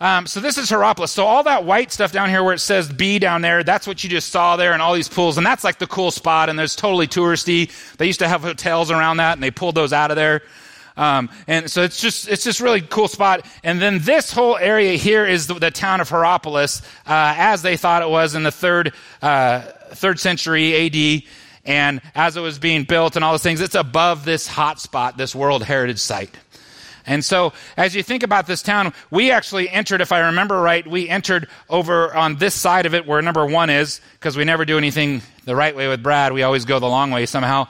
Um, 0.00 0.26
so 0.26 0.40
this 0.40 0.56
is 0.56 0.70
Hierapolis. 0.70 1.12
So 1.12 1.26
all 1.26 1.42
that 1.42 1.64
white 1.64 1.92
stuff 1.92 2.10
down 2.10 2.30
here 2.30 2.42
where 2.42 2.54
it 2.54 2.60
says 2.60 2.90
B 2.90 3.18
down 3.18 3.42
there, 3.42 3.62
that's 3.62 3.86
what 3.86 4.02
you 4.02 4.08
just 4.08 4.30
saw 4.30 4.56
there 4.56 4.72
and 4.72 4.80
all 4.80 4.94
these 4.94 5.08
pools. 5.08 5.36
And 5.36 5.46
that's 5.46 5.62
like 5.62 5.78
the 5.78 5.86
cool 5.86 6.10
spot. 6.10 6.48
And 6.48 6.58
there's 6.58 6.74
totally 6.74 7.06
touristy. 7.06 7.70
They 7.98 8.06
used 8.06 8.20
to 8.20 8.28
have 8.28 8.40
hotels 8.40 8.90
around 8.90 9.18
that 9.18 9.34
and 9.34 9.42
they 9.42 9.50
pulled 9.50 9.74
those 9.74 9.92
out 9.92 10.10
of 10.10 10.16
there. 10.16 10.40
Um, 10.96 11.28
and 11.46 11.70
so 11.70 11.82
it's 11.82 12.00
just, 12.00 12.28
it's 12.28 12.44
just 12.44 12.60
really 12.60 12.80
cool 12.80 13.08
spot. 13.08 13.46
And 13.62 13.80
then 13.80 13.98
this 14.00 14.32
whole 14.32 14.56
area 14.56 14.94
here 14.94 15.26
is 15.26 15.46
the, 15.46 15.54
the 15.54 15.70
town 15.70 16.00
of 16.00 16.08
Hierapolis, 16.08 16.80
uh, 17.06 17.34
as 17.36 17.62
they 17.62 17.76
thought 17.76 18.02
it 18.02 18.08
was 18.08 18.34
in 18.34 18.42
the 18.42 18.50
third, 18.50 18.94
uh, 19.20 19.60
third 19.92 20.18
century 20.18 20.86
AD. 20.86 21.22
And 21.66 22.00
as 22.14 22.38
it 22.38 22.40
was 22.40 22.58
being 22.58 22.84
built 22.84 23.16
and 23.16 23.24
all 23.24 23.32
those 23.32 23.42
things, 23.42 23.60
it's 23.60 23.74
above 23.74 24.24
this 24.24 24.46
hot 24.46 24.80
spot, 24.80 25.18
this 25.18 25.34
World 25.34 25.62
Heritage 25.62 25.98
Site. 25.98 26.34
And 27.10 27.24
so, 27.24 27.52
as 27.76 27.96
you 27.96 28.04
think 28.04 28.22
about 28.22 28.46
this 28.46 28.62
town, 28.62 28.94
we 29.10 29.32
actually 29.32 29.68
entered, 29.68 30.00
if 30.00 30.12
I 30.12 30.26
remember 30.26 30.60
right, 30.60 30.86
we 30.86 31.08
entered 31.08 31.48
over 31.68 32.14
on 32.14 32.36
this 32.36 32.54
side 32.54 32.86
of 32.86 32.94
it 32.94 33.04
where 33.04 33.20
number 33.20 33.44
one 33.44 33.68
is, 33.68 34.00
because 34.12 34.36
we 34.36 34.44
never 34.44 34.64
do 34.64 34.78
anything 34.78 35.20
the 35.44 35.56
right 35.56 35.74
way 35.74 35.88
with 35.88 36.04
Brad. 36.04 36.32
We 36.32 36.44
always 36.44 36.64
go 36.64 36.78
the 36.78 36.86
long 36.86 37.10
way 37.10 37.26
somehow. 37.26 37.66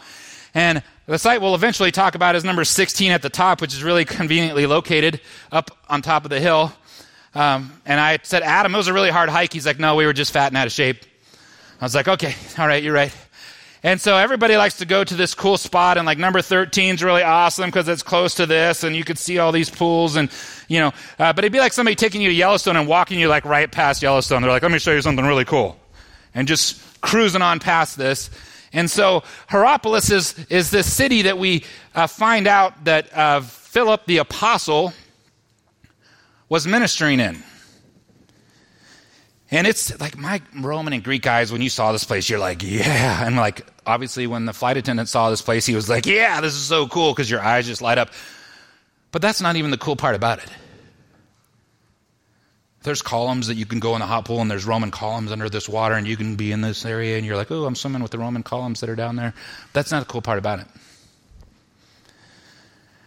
And 0.52 0.82
the 1.06 1.18
site 1.18 1.40
we'll 1.40 1.54
eventually 1.54 1.90
talk 1.90 2.14
about 2.14 2.36
is 2.36 2.44
number 2.44 2.64
16 2.64 3.12
at 3.12 3.22
the 3.22 3.30
top, 3.30 3.62
which 3.62 3.72
is 3.72 3.82
really 3.82 4.04
conveniently 4.04 4.66
located 4.66 5.22
up 5.50 5.70
on 5.88 6.02
top 6.02 6.24
of 6.24 6.30
the 6.30 6.38
hill. 6.38 6.74
Um, 7.34 7.72
and 7.86 7.98
I 7.98 8.18
said, 8.22 8.42
Adam, 8.42 8.74
it 8.74 8.76
was 8.76 8.88
a 8.88 8.92
really 8.92 9.08
hard 9.08 9.30
hike. 9.30 9.54
He's 9.54 9.64
like, 9.64 9.78
no, 9.78 9.94
we 9.94 10.04
were 10.04 10.12
just 10.12 10.32
fat 10.34 10.48
and 10.48 10.56
out 10.58 10.66
of 10.66 10.72
shape. 10.74 11.02
I 11.80 11.86
was 11.86 11.94
like, 11.94 12.08
okay, 12.08 12.34
all 12.58 12.66
right, 12.66 12.82
you're 12.82 12.92
right. 12.92 13.16
And 13.82 13.98
so 13.98 14.16
everybody 14.16 14.56
likes 14.58 14.76
to 14.78 14.84
go 14.84 15.04
to 15.04 15.14
this 15.14 15.34
cool 15.34 15.56
spot, 15.56 15.96
and 15.96 16.04
like 16.04 16.18
number 16.18 16.42
13 16.42 16.96
is 16.96 17.02
really 17.02 17.22
awesome 17.22 17.70
because 17.70 17.88
it's 17.88 18.02
close 18.02 18.34
to 18.34 18.44
this, 18.44 18.84
and 18.84 18.94
you 18.94 19.04
could 19.04 19.16
see 19.18 19.38
all 19.38 19.52
these 19.52 19.70
pools, 19.70 20.16
and 20.16 20.30
you 20.68 20.80
know. 20.80 20.92
Uh, 21.18 21.32
but 21.32 21.38
it'd 21.38 21.52
be 21.52 21.60
like 21.60 21.72
somebody 21.72 21.94
taking 21.94 22.20
you 22.20 22.28
to 22.28 22.34
Yellowstone 22.34 22.76
and 22.76 22.86
walking 22.86 23.18
you 23.18 23.28
like 23.28 23.46
right 23.46 23.70
past 23.72 24.02
Yellowstone. 24.02 24.42
They're 24.42 24.50
like, 24.50 24.62
"Let 24.62 24.70
me 24.70 24.78
show 24.78 24.92
you 24.92 25.00
something 25.00 25.24
really 25.24 25.46
cool," 25.46 25.80
and 26.34 26.46
just 26.46 26.78
cruising 27.00 27.40
on 27.40 27.58
past 27.58 27.96
this. 27.96 28.28
And 28.72 28.90
so 28.90 29.22
Hierapolis 29.48 30.10
is 30.10 30.34
is 30.50 30.70
this 30.70 30.92
city 30.92 31.22
that 31.22 31.38
we 31.38 31.64
uh, 31.94 32.06
find 32.06 32.46
out 32.46 32.84
that 32.84 33.16
uh, 33.16 33.40
Philip 33.40 34.04
the 34.04 34.18
apostle 34.18 34.92
was 36.50 36.66
ministering 36.66 37.18
in. 37.18 37.42
And 39.50 39.66
it's 39.66 39.98
like 40.00 40.16
my 40.16 40.40
Roman 40.60 40.92
and 40.92 41.02
Greek 41.02 41.26
eyes, 41.26 41.50
when 41.50 41.60
you 41.60 41.70
saw 41.70 41.90
this 41.92 42.04
place, 42.04 42.28
you're 42.28 42.38
like, 42.38 42.62
yeah. 42.62 43.26
And 43.26 43.36
like, 43.36 43.66
obviously, 43.90 44.26
when 44.26 44.46
the 44.46 44.52
flight 44.52 44.76
attendant 44.76 45.08
saw 45.08 45.30
this 45.30 45.42
place, 45.42 45.66
he 45.66 45.74
was 45.74 45.88
like, 45.88 46.06
yeah, 46.06 46.40
this 46.40 46.54
is 46.54 46.62
so 46.62 46.86
cool 46.86 47.12
because 47.12 47.30
your 47.30 47.40
eyes 47.40 47.66
just 47.66 47.82
light 47.82 47.98
up. 47.98 48.10
But 49.12 49.20
that's 49.20 49.40
not 49.40 49.56
even 49.56 49.70
the 49.70 49.78
cool 49.78 49.96
part 49.96 50.14
about 50.14 50.38
it. 50.38 50.48
There's 52.82 53.02
columns 53.02 53.48
that 53.48 53.56
you 53.56 53.66
can 53.66 53.80
go 53.80 53.94
in 53.94 54.00
the 54.00 54.06
hot 54.06 54.24
pool, 54.24 54.40
and 54.40 54.50
there's 54.50 54.64
Roman 54.64 54.90
columns 54.90 55.32
under 55.32 55.50
this 55.50 55.68
water, 55.68 55.94
and 55.96 56.06
you 56.06 56.16
can 56.16 56.36
be 56.36 56.52
in 56.52 56.60
this 56.60 56.86
area, 56.86 57.18
and 57.18 57.26
you're 57.26 57.36
like, 57.36 57.50
oh, 57.50 57.66
I'm 57.66 57.74
swimming 57.74 58.00
with 58.00 58.12
the 58.12 58.18
Roman 58.18 58.42
columns 58.42 58.80
that 58.80 58.88
are 58.88 58.96
down 58.96 59.16
there. 59.16 59.34
That's 59.72 59.90
not 59.90 60.00
the 60.00 60.06
cool 60.06 60.22
part 60.22 60.38
about 60.38 60.60
it. 60.60 60.66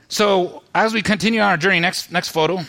So, 0.10 0.62
as 0.76 0.94
we 0.94 1.02
continue 1.02 1.40
on 1.40 1.50
our 1.50 1.58
journey, 1.58 1.80
next, 1.80 2.12
next 2.12 2.30
photo 2.30 2.64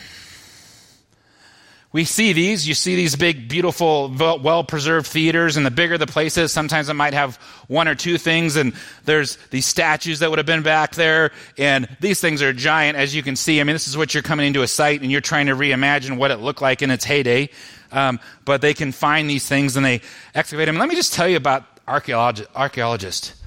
we 1.94 2.04
see 2.04 2.32
these. 2.32 2.66
You 2.66 2.74
see 2.74 2.96
these 2.96 3.14
big, 3.14 3.48
beautiful, 3.48 4.12
well 4.18 4.64
preserved 4.64 5.06
theaters, 5.06 5.56
and 5.56 5.64
the 5.64 5.70
bigger 5.70 5.96
the 5.96 6.08
places, 6.08 6.50
sometimes 6.50 6.88
it 6.88 6.94
might 6.94 7.14
have 7.14 7.36
one 7.68 7.86
or 7.86 7.94
two 7.94 8.18
things, 8.18 8.56
and 8.56 8.72
there's 9.04 9.36
these 9.50 9.64
statues 9.64 10.18
that 10.18 10.28
would 10.28 10.40
have 10.40 10.44
been 10.44 10.64
back 10.64 10.96
there, 10.96 11.30
and 11.56 11.88
these 12.00 12.20
things 12.20 12.42
are 12.42 12.52
giant, 12.52 12.98
as 12.98 13.14
you 13.14 13.22
can 13.22 13.36
see. 13.36 13.60
I 13.60 13.64
mean, 13.64 13.76
this 13.76 13.86
is 13.86 13.96
what 13.96 14.12
you're 14.12 14.24
coming 14.24 14.48
into 14.48 14.62
a 14.62 14.66
site, 14.66 15.02
and 15.02 15.12
you're 15.12 15.20
trying 15.20 15.46
to 15.46 15.54
reimagine 15.54 16.18
what 16.18 16.32
it 16.32 16.38
looked 16.38 16.60
like 16.60 16.82
in 16.82 16.90
its 16.90 17.04
heyday. 17.04 17.48
Um, 17.92 18.18
but 18.44 18.60
they 18.60 18.74
can 18.74 18.90
find 18.90 19.30
these 19.30 19.46
things 19.46 19.76
and 19.76 19.86
they 19.86 20.00
excavate 20.34 20.66
them. 20.66 20.78
let 20.78 20.88
me 20.88 20.96
just 20.96 21.14
tell 21.14 21.28
you 21.28 21.36
about 21.36 21.62
archaeolog- 21.86 22.44
archaeologists. 22.56 23.40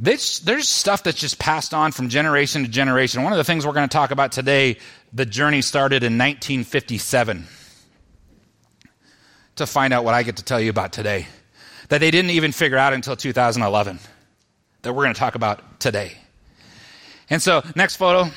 There's 0.00 0.68
stuff 0.68 1.02
that's 1.02 1.18
just 1.18 1.38
passed 1.38 1.74
on 1.74 1.92
from 1.92 2.08
generation 2.08 2.62
to 2.64 2.68
generation. 2.68 3.22
One 3.22 3.32
of 3.32 3.36
the 3.36 3.44
things 3.44 3.66
we're 3.66 3.72
going 3.72 3.88
to 3.88 3.92
talk 3.92 4.10
about 4.10 4.32
today 4.32 4.78
the 5.12 5.26
journey 5.26 5.60
started 5.60 6.04
in 6.04 6.16
1957 6.16 7.46
to 9.56 9.66
find 9.66 9.92
out 9.92 10.04
what 10.04 10.14
I 10.14 10.22
get 10.22 10.36
to 10.36 10.44
tell 10.44 10.60
you 10.60 10.70
about 10.70 10.92
today. 10.92 11.26
That 11.88 11.98
they 11.98 12.10
didn't 12.10 12.30
even 12.30 12.52
figure 12.52 12.78
out 12.78 12.92
until 12.92 13.16
2011, 13.16 13.98
that 14.82 14.92
we're 14.92 15.02
going 15.02 15.14
to 15.14 15.18
talk 15.18 15.34
about 15.34 15.80
today. 15.80 16.12
And 17.28 17.42
so, 17.42 17.62
next 17.74 17.96
photo. 17.96 18.30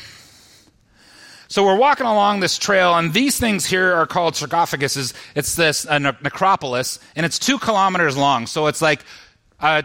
So 1.47 1.63
we're 1.63 1.77
walking 1.77 2.07
along 2.07 2.39
this 2.39 2.57
trail, 2.57 2.95
and 2.95 3.13
these 3.13 3.39
things 3.39 3.65
here 3.65 3.93
are 3.93 4.07
called 4.07 4.33
sarcophaguses. 4.33 5.13
It's 5.35 5.55
this 5.55 5.85
necropolis, 5.85 6.97
and 7.15 7.27
it's 7.27 7.37
two 7.37 7.59
kilometers 7.59 8.17
long. 8.17 8.47
So 8.47 8.65
it's 8.65 8.81
like 8.81 9.05
uh, 9.59 9.83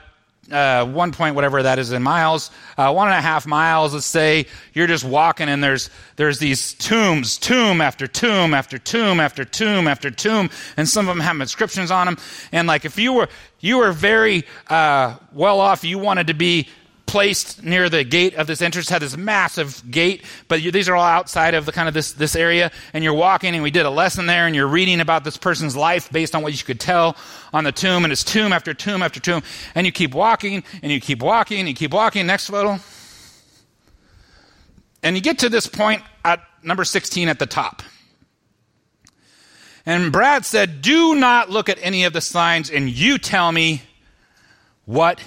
uh, 0.51 0.87
one 0.87 1.13
point 1.13 1.35
whatever 1.35 1.63
that 1.63 1.79
is 1.79 1.93
in 1.93 2.03
miles, 2.03 2.51
uh, 2.77 2.93
one 2.93 3.09
and 3.09 3.17
a 3.17 3.21
half 3.21 3.47
miles. 3.47 3.95
Let's 3.95 4.07
say 4.07 4.47
you're 4.73 4.87
just 4.87 5.05
walking 5.05 5.49
and 5.49 5.63
there's 5.63 5.91
there's 6.17 6.39
these 6.39 6.75
tombs, 6.75 7.39
tomb 7.39 7.81
after 7.81 8.07
tomb 8.07 8.55
after 8.55 8.79
tomb 8.79 9.21
after 9.21 9.45
tomb 9.45 9.87
after 9.87 10.11
tomb, 10.11 10.51
and 10.77 10.89
some 10.89 11.09
of 11.09 11.15
them 11.15 11.23
have 11.25 11.41
inscriptions 11.41 11.91
on 11.91 12.07
them. 12.07 12.17
And 12.53 12.67
like 12.67 12.85
if 12.85 12.99
you 12.99 13.13
were 13.13 13.29
you 13.61 13.79
were 13.79 13.93
very 13.93 14.45
uh, 14.69 15.17
well 15.33 15.61
off, 15.61 15.85
you 15.85 15.99
wanted 15.99 16.29
to 16.29 16.35
be 16.35 16.69
placed 17.09 17.65
near 17.65 17.89
the 17.89 18.05
gate 18.05 18.35
of 18.35 18.47
this 18.47 18.61
entrance 18.61 18.91
had 18.91 19.01
this 19.01 19.17
massive 19.17 19.83
gate 19.91 20.23
but 20.47 20.61
you, 20.61 20.71
these 20.71 20.91
are 20.91 20.95
all 20.95 21.03
outside 21.03 21.55
of 21.55 21.65
the 21.65 21.73
kind 21.73 21.89
of 21.89 21.95
this, 21.95 22.13
this 22.13 22.37
area 22.37 22.71
and 22.93 23.03
you're 23.03 23.15
walking 23.15 23.55
and 23.55 23.63
we 23.63 23.71
did 23.71 23.87
a 23.87 23.91
lesson 23.91 24.27
there 24.27 24.47
and 24.47 24.55
you're 24.55 24.69
reading 24.69 25.01
about 25.01 25.25
this 25.25 25.39
person's 25.39 25.75
life 25.75 26.13
based 26.13 26.35
on 26.35 26.43
what 26.43 26.53
you 26.53 26.63
could 26.63 26.79
tell 26.79 27.17
on 27.55 27.65
the 27.65 27.73
tomb 27.73 28.05
and 28.05 28.13
it's 28.13 28.23
tomb 28.23 28.53
after 28.53 28.75
tomb 28.75 29.03
after 29.03 29.19
tomb 29.19 29.43
and 29.75 29.87
you 29.87 29.93
keep 29.93 30.15
walking 30.15 30.63
and 30.83 30.93
you 30.93 31.01
keep 31.01 31.23
walking 31.23 31.61
and 31.61 31.69
you 31.69 31.75
keep 31.75 31.95
walking 31.95 32.27
next 32.27 32.47
photo 32.47 32.79
and 35.03 35.17
you 35.17 35.23
get 35.23 35.39
to 35.39 35.49
this 35.49 35.67
point 35.67 36.03
at 36.27 36.41
number 36.63 36.85
16 36.85 37.29
at 37.29 37.39
the 37.39 37.47
top. 37.47 37.83
And 39.87 40.13
brad 40.13 40.45
said 40.45 40.83
do 40.83 41.15
not 41.15 41.49
look 41.49 41.71
at 41.71 41.79
any 41.81 42.05
of 42.05 42.13
the 42.13 42.21
signs 42.21 42.71
and 42.71 42.91
you 42.91 43.17
tell 43.17 43.51
me 43.51 43.81
what 44.85 45.23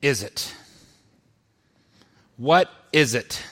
is 0.00 0.22
it 0.22 0.54
what 2.38 2.70
is 2.92 3.14
it? 3.14 3.42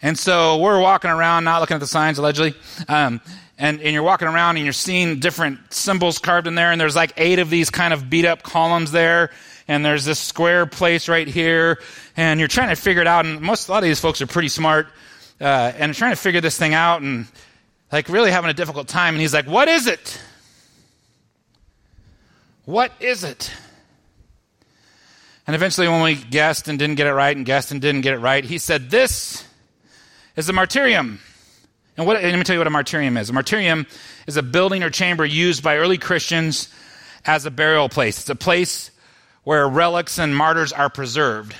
And 0.00 0.18
so 0.18 0.56
we're 0.56 0.80
walking 0.80 1.10
around, 1.10 1.44
not 1.44 1.60
looking 1.60 1.74
at 1.74 1.80
the 1.80 1.86
signs, 1.86 2.16
allegedly. 2.18 2.54
Um, 2.88 3.20
and, 3.58 3.82
and 3.82 3.92
you're 3.92 4.02
walking 4.02 4.28
around 4.28 4.56
and 4.56 4.64
you're 4.64 4.72
seeing 4.72 5.18
different 5.18 5.74
symbols 5.74 6.18
carved 6.18 6.46
in 6.46 6.54
there. 6.54 6.72
And 6.72 6.80
there's 6.80 6.96
like 6.96 7.12
eight 7.18 7.38
of 7.38 7.50
these 7.50 7.68
kind 7.68 7.92
of 7.92 8.08
beat 8.08 8.24
up 8.24 8.42
columns 8.42 8.92
there. 8.92 9.30
And 9.68 9.84
there's 9.84 10.06
this 10.06 10.18
square 10.18 10.64
place 10.64 11.08
right 11.08 11.28
here. 11.28 11.80
And 12.16 12.40
you're 12.40 12.48
trying 12.48 12.70
to 12.70 12.80
figure 12.80 13.02
it 13.02 13.06
out. 13.06 13.26
And 13.26 13.42
most, 13.42 13.68
a 13.68 13.72
lot 13.72 13.78
of 13.78 13.84
these 13.84 14.00
folks 14.00 14.22
are 14.22 14.26
pretty 14.26 14.48
smart. 14.48 14.86
Uh, 15.38 15.72
and 15.76 15.94
trying 15.94 16.12
to 16.12 16.16
figure 16.16 16.40
this 16.40 16.56
thing 16.56 16.72
out 16.72 17.02
and 17.02 17.26
like 17.92 18.08
really 18.08 18.30
having 18.30 18.50
a 18.50 18.54
difficult 18.54 18.88
time. 18.88 19.14
And 19.14 19.20
he's 19.20 19.34
like, 19.34 19.46
What 19.46 19.68
is 19.68 19.86
it? 19.86 20.22
What 22.64 22.92
is 23.00 23.24
it? 23.24 23.50
And 25.46 25.56
eventually, 25.56 25.88
when 25.88 26.02
we 26.02 26.14
guessed 26.14 26.68
and 26.68 26.78
didn't 26.78 26.96
get 26.96 27.06
it 27.06 27.12
right, 27.12 27.36
and 27.36 27.44
guessed 27.44 27.72
and 27.72 27.80
didn't 27.80 28.02
get 28.02 28.14
it 28.14 28.18
right, 28.18 28.44
he 28.44 28.58
said, 28.58 28.90
This 28.90 29.44
is 30.36 30.48
a 30.48 30.52
martyrium. 30.52 31.18
And 31.96 32.06
what, 32.06 32.22
let 32.22 32.34
me 32.34 32.44
tell 32.44 32.54
you 32.54 32.60
what 32.60 32.66
a 32.66 32.70
martyrium 32.70 33.18
is. 33.18 33.30
A 33.30 33.32
martyrium 33.32 33.86
is 34.26 34.36
a 34.36 34.42
building 34.42 34.82
or 34.82 34.90
chamber 34.90 35.24
used 35.24 35.62
by 35.62 35.76
early 35.76 35.98
Christians 35.98 36.68
as 37.24 37.46
a 37.46 37.50
burial 37.50 37.88
place. 37.88 38.20
It's 38.20 38.30
a 38.30 38.34
place 38.34 38.90
where 39.44 39.68
relics 39.68 40.18
and 40.18 40.34
martyrs 40.34 40.72
are 40.72 40.88
preserved. 40.88 41.54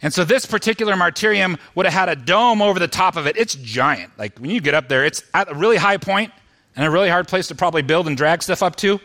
And 0.00 0.12
so 0.12 0.24
this 0.24 0.46
particular 0.46 0.94
martyrium 0.94 1.58
would 1.74 1.86
have 1.86 1.94
had 1.94 2.08
a 2.08 2.16
dome 2.16 2.60
over 2.60 2.78
the 2.78 2.88
top 2.88 3.16
of 3.16 3.26
it. 3.26 3.36
It's 3.36 3.54
giant. 3.54 4.12
Like 4.18 4.38
when 4.38 4.50
you 4.50 4.60
get 4.60 4.74
up 4.74 4.88
there, 4.88 5.04
it's 5.04 5.22
at 5.32 5.50
a 5.50 5.54
really 5.54 5.76
high 5.76 5.96
point 5.96 6.32
and 6.76 6.84
a 6.84 6.90
really 6.90 7.08
hard 7.08 7.28
place 7.28 7.48
to 7.48 7.54
probably 7.54 7.82
build 7.82 8.08
and 8.08 8.16
drag 8.16 8.42
stuff 8.42 8.62
up 8.62 8.76
to. 8.76 9.00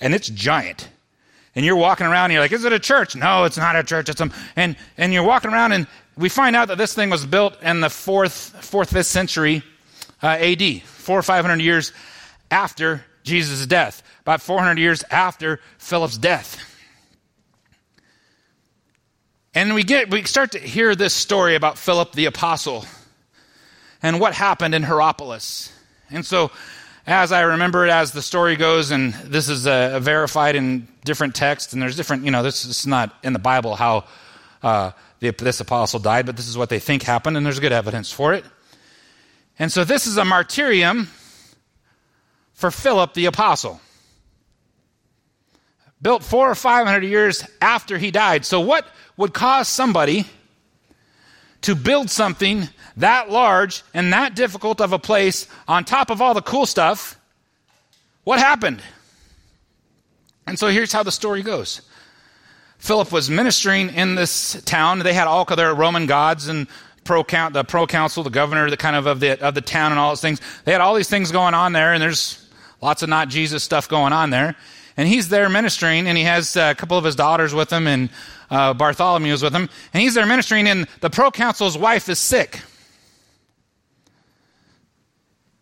And 0.00 0.14
it's 0.14 0.28
giant 0.28 0.88
and 1.58 1.66
you're 1.66 1.74
walking 1.74 2.06
around 2.06 2.26
and 2.26 2.34
you're 2.34 2.42
like, 2.42 2.52
is 2.52 2.64
it 2.64 2.72
a 2.72 2.78
church? 2.78 3.16
No, 3.16 3.42
it's 3.42 3.56
not 3.56 3.74
a 3.74 3.82
church. 3.82 4.08
It's 4.08 4.20
a, 4.20 4.30
and, 4.54 4.76
and 4.96 5.12
you're 5.12 5.24
walking 5.24 5.50
around 5.50 5.72
and 5.72 5.88
we 6.16 6.28
find 6.28 6.54
out 6.54 6.68
that 6.68 6.78
this 6.78 6.94
thing 6.94 7.10
was 7.10 7.26
built 7.26 7.60
in 7.60 7.80
the 7.80 7.90
fourth, 7.90 8.32
fourth, 8.64 8.90
fifth 8.90 9.08
century 9.08 9.64
uh, 10.22 10.28
AD, 10.28 10.82
four 10.82 11.18
or 11.18 11.22
five 11.22 11.44
hundred 11.44 11.60
years 11.60 11.92
after 12.48 13.04
Jesus' 13.24 13.66
death, 13.66 14.04
about 14.20 14.40
400 14.40 14.78
years 14.78 15.02
after 15.10 15.58
Philip's 15.78 16.16
death. 16.16 16.64
And 19.52 19.74
we 19.74 19.82
get, 19.82 20.12
we 20.12 20.22
start 20.22 20.52
to 20.52 20.60
hear 20.60 20.94
this 20.94 21.12
story 21.12 21.56
about 21.56 21.76
Philip 21.76 22.12
the 22.12 22.26
apostle 22.26 22.84
and 24.00 24.20
what 24.20 24.32
happened 24.32 24.76
in 24.76 24.84
Hierapolis. 24.84 25.72
And 26.08 26.24
so 26.24 26.52
as 27.08 27.32
I 27.32 27.40
remember 27.40 27.86
it, 27.86 27.90
as 27.90 28.12
the 28.12 28.20
story 28.20 28.54
goes, 28.54 28.90
and 28.90 29.14
this 29.14 29.48
is 29.48 29.66
uh, 29.66 29.98
verified 29.98 30.56
in 30.56 30.86
different 31.04 31.34
texts, 31.34 31.72
and 31.72 31.80
there's 31.80 31.96
different, 31.96 32.26
you 32.26 32.30
know, 32.30 32.42
this 32.42 32.66
is 32.66 32.86
not 32.86 33.16
in 33.24 33.32
the 33.32 33.38
Bible 33.38 33.76
how 33.76 34.04
uh, 34.62 34.90
the, 35.20 35.30
this 35.30 35.58
apostle 35.58 36.00
died, 36.00 36.26
but 36.26 36.36
this 36.36 36.46
is 36.46 36.58
what 36.58 36.68
they 36.68 36.78
think 36.78 37.02
happened, 37.02 37.38
and 37.38 37.46
there's 37.46 37.60
good 37.60 37.72
evidence 37.72 38.12
for 38.12 38.34
it. 38.34 38.44
And 39.58 39.72
so 39.72 39.84
this 39.84 40.06
is 40.06 40.18
a 40.18 40.22
martyrium 40.22 41.08
for 42.52 42.70
Philip 42.70 43.14
the 43.14 43.24
apostle. 43.24 43.80
Built 46.02 46.22
four 46.22 46.50
or 46.50 46.54
five 46.54 46.86
hundred 46.86 47.04
years 47.04 47.42
after 47.62 47.96
he 47.96 48.10
died. 48.10 48.44
So, 48.44 48.60
what 48.60 48.86
would 49.16 49.34
cause 49.34 49.66
somebody 49.66 50.26
to 51.62 51.74
build 51.74 52.08
something 52.10 52.68
that 52.98 53.30
large 53.30 53.82
and 53.94 54.12
that 54.12 54.34
difficult 54.34 54.80
of 54.80 54.92
a 54.92 54.98
place 54.98 55.46
on 55.66 55.84
top 55.84 56.10
of 56.10 56.20
all 56.20 56.34
the 56.34 56.42
cool 56.42 56.66
stuff, 56.66 57.18
what 58.24 58.38
happened? 58.38 58.82
And 60.46 60.58
so 60.58 60.68
here's 60.68 60.92
how 60.92 61.02
the 61.02 61.12
story 61.12 61.42
goes. 61.42 61.82
Philip 62.78 63.10
was 63.10 63.28
ministering 63.28 63.90
in 63.90 64.14
this 64.14 64.62
town. 64.64 65.00
They 65.00 65.12
had 65.12 65.26
all 65.26 65.42
of 65.42 65.56
their 65.56 65.74
Roman 65.74 66.06
gods 66.06 66.48
and 66.48 66.68
pro-count, 67.04 67.54
the 67.54 67.64
proconsul, 67.64 68.22
the 68.22 68.30
governor, 68.30 68.70
the 68.70 68.76
kind 68.76 68.94
of 68.94 69.06
of 69.06 69.20
the 69.20 69.40
of 69.44 69.54
the 69.54 69.60
town, 69.60 69.92
and 69.92 69.98
all 69.98 70.10
those 70.10 70.20
things. 70.20 70.40
They 70.64 70.72
had 70.72 70.80
all 70.80 70.94
these 70.94 71.08
things 71.08 71.32
going 71.32 71.54
on 71.54 71.72
there, 71.72 71.92
and 71.92 72.02
there's 72.02 72.46
lots 72.80 73.02
of 73.02 73.08
not 73.08 73.28
Jesus 73.28 73.64
stuff 73.64 73.88
going 73.88 74.12
on 74.12 74.30
there. 74.30 74.54
And 74.96 75.08
he's 75.08 75.28
there 75.28 75.48
ministering, 75.48 76.06
and 76.06 76.18
he 76.18 76.24
has 76.24 76.56
a 76.56 76.74
couple 76.74 76.98
of 76.98 77.04
his 77.04 77.16
daughters 77.16 77.54
with 77.54 77.72
him, 77.72 77.86
and 77.86 78.10
uh, 78.50 78.74
Bartholomew 78.74 79.32
is 79.32 79.42
with 79.42 79.54
him, 79.54 79.68
and 79.92 80.02
he's 80.02 80.14
there 80.14 80.26
ministering, 80.26 80.68
and 80.68 80.86
the 81.00 81.10
proconsul's 81.10 81.78
wife 81.78 82.08
is 82.08 82.18
sick. 82.18 82.60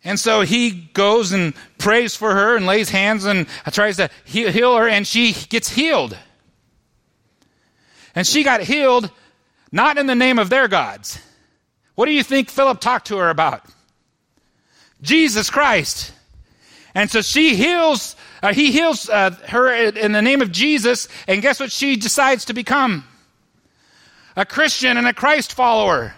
And 0.07 0.17
so 0.17 0.39
he 0.39 0.71
goes 0.93 1.33
and 1.33 1.53
prays 1.77 2.15
for 2.15 2.33
her 2.33 2.55
and 2.55 2.65
lays 2.65 2.89
hands 2.89 3.25
and 3.25 3.45
tries 3.73 3.97
to 3.97 4.09
heal 4.23 4.77
her, 4.77 4.87
and 4.87 5.05
she 5.05 5.33
gets 5.33 5.67
healed. 5.67 6.17
And 8.15 8.25
she 8.25 8.43
got 8.43 8.61
healed 8.61 9.11
not 9.69 9.97
in 9.97 10.07
the 10.07 10.15
name 10.15 10.39
of 10.39 10.49
their 10.49 10.69
gods. 10.69 11.19
What 11.95 12.05
do 12.05 12.13
you 12.13 12.23
think 12.23 12.49
Philip 12.49 12.79
talked 12.79 13.07
to 13.07 13.17
her 13.17 13.29
about? 13.29 13.65
Jesus 15.01 15.49
Christ. 15.49 16.13
And 16.95 17.11
so 17.11 17.21
she 17.21 17.57
heals, 17.57 18.15
uh, 18.41 18.53
he 18.53 18.71
heals 18.71 19.09
uh, 19.09 19.31
her 19.49 19.69
in 19.73 20.13
the 20.13 20.21
name 20.21 20.41
of 20.41 20.53
Jesus, 20.53 21.09
and 21.27 21.41
guess 21.41 21.59
what 21.59 21.69
she 21.69 21.97
decides 21.97 22.45
to 22.45 22.53
become? 22.53 23.03
A 24.37 24.45
Christian 24.45 24.95
and 24.95 25.05
a 25.05 25.13
Christ 25.13 25.51
follower. 25.51 26.13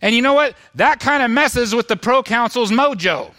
And 0.00 0.14
you 0.14 0.22
know 0.22 0.34
what? 0.34 0.54
That 0.76 1.00
kind 1.00 1.22
of 1.22 1.30
messes 1.30 1.74
with 1.74 1.88
the 1.88 1.96
proconsul's 1.96 2.70
mojo. 2.70 3.32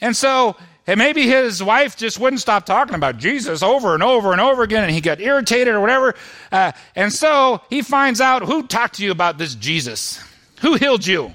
And 0.00 0.14
so 0.14 0.56
and 0.86 0.98
maybe 0.98 1.26
his 1.26 1.62
wife 1.62 1.96
just 1.96 2.20
wouldn't 2.20 2.40
stop 2.40 2.66
talking 2.66 2.94
about 2.94 3.16
Jesus 3.16 3.62
over 3.62 3.94
and 3.94 4.02
over 4.02 4.32
and 4.32 4.40
over 4.40 4.62
again, 4.62 4.84
and 4.84 4.92
he 4.92 5.00
got 5.00 5.20
irritated 5.20 5.74
or 5.74 5.80
whatever. 5.80 6.14
Uh, 6.52 6.72
and 6.94 7.12
so 7.12 7.62
he 7.70 7.80
finds 7.80 8.20
out 8.20 8.42
who 8.42 8.66
talked 8.66 8.96
to 8.96 9.04
you 9.04 9.10
about 9.10 9.38
this 9.38 9.54
Jesus? 9.54 10.22
Who 10.60 10.74
healed 10.74 11.06
you? 11.06 11.32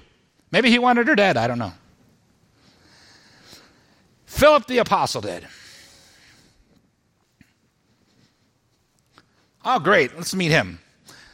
Maybe 0.51 0.69
he 0.69 0.77
wanted 0.77 1.07
her 1.07 1.15
dead. 1.15 1.35
I 1.35 1.47
don't 1.47 1.59
know. 1.59 1.73
Philip 4.25 4.67
the 4.67 4.77
Apostle 4.77 5.21
did. 5.21 5.47
Oh, 9.65 9.79
great. 9.79 10.15
Let's 10.15 10.33
meet 10.35 10.51
him. 10.51 10.79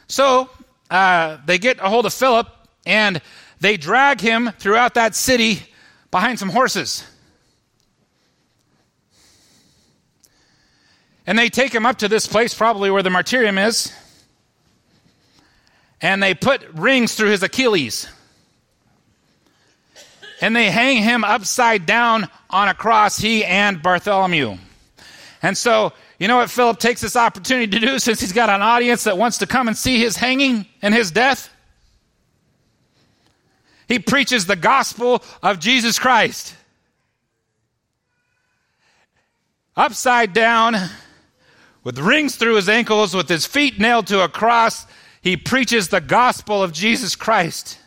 So 0.08 0.48
uh, 0.90 1.38
they 1.44 1.58
get 1.58 1.78
a 1.78 1.88
hold 1.88 2.06
of 2.06 2.14
Philip 2.14 2.48
and 2.84 3.20
they 3.60 3.76
drag 3.76 4.20
him 4.20 4.50
throughout 4.58 4.94
that 4.94 5.14
city 5.14 5.62
behind 6.10 6.38
some 6.38 6.50
horses. 6.50 7.04
And 11.26 11.38
they 11.38 11.48
take 11.48 11.74
him 11.74 11.84
up 11.84 11.98
to 11.98 12.08
this 12.08 12.26
place, 12.26 12.54
probably 12.54 12.90
where 12.90 13.02
the 13.02 13.10
martyrium 13.10 13.64
is, 13.66 13.92
and 16.00 16.22
they 16.22 16.34
put 16.34 16.62
rings 16.74 17.14
through 17.16 17.30
his 17.30 17.42
Achilles. 17.42 18.08
And 20.40 20.54
they 20.54 20.70
hang 20.70 21.02
him 21.02 21.24
upside 21.24 21.86
down 21.86 22.28
on 22.50 22.68
a 22.68 22.74
cross, 22.74 23.18
he 23.18 23.44
and 23.44 23.82
Bartholomew. 23.82 24.58
And 25.42 25.56
so 25.56 25.92
you 26.18 26.28
know 26.28 26.36
what 26.36 26.50
Philip 26.50 26.78
takes 26.78 27.00
this 27.00 27.16
opportunity 27.16 27.66
to 27.66 27.78
do 27.78 27.98
since 27.98 28.20
he's 28.20 28.32
got 28.32 28.48
an 28.48 28.62
audience 28.62 29.04
that 29.04 29.18
wants 29.18 29.38
to 29.38 29.46
come 29.46 29.68
and 29.68 29.76
see 29.76 29.98
his 29.98 30.16
hanging 30.16 30.66
and 30.80 30.94
his 30.94 31.10
death? 31.10 31.50
He 33.88 33.98
preaches 33.98 34.46
the 34.46 34.56
gospel 34.56 35.22
of 35.42 35.60
Jesus 35.60 35.98
Christ. 35.98 36.54
Upside 39.76 40.32
down, 40.32 40.74
with 41.84 41.98
rings 41.98 42.36
through 42.36 42.56
his 42.56 42.68
ankles, 42.68 43.14
with 43.14 43.28
his 43.28 43.46
feet 43.46 43.78
nailed 43.78 44.06
to 44.08 44.24
a 44.24 44.28
cross, 44.28 44.86
he 45.20 45.36
preaches 45.36 45.88
the 45.88 46.00
gospel 46.00 46.62
of 46.62 46.72
Jesus 46.72 47.14
Christ. 47.14 47.78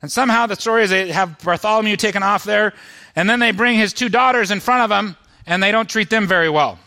And 0.00 0.10
somehow 0.10 0.46
the 0.46 0.56
story 0.56 0.84
is 0.84 0.90
they 0.90 1.10
have 1.10 1.42
Bartholomew 1.42 1.96
taken 1.96 2.22
off 2.22 2.44
there, 2.44 2.72
and 3.16 3.28
then 3.28 3.40
they 3.40 3.50
bring 3.50 3.76
his 3.76 3.92
two 3.92 4.08
daughters 4.08 4.50
in 4.50 4.60
front 4.60 4.90
of 4.90 4.98
him, 4.98 5.16
and 5.46 5.62
they 5.62 5.72
don't 5.72 5.88
treat 5.88 6.10
them 6.10 6.26
very 6.26 6.48
well. 6.48 6.78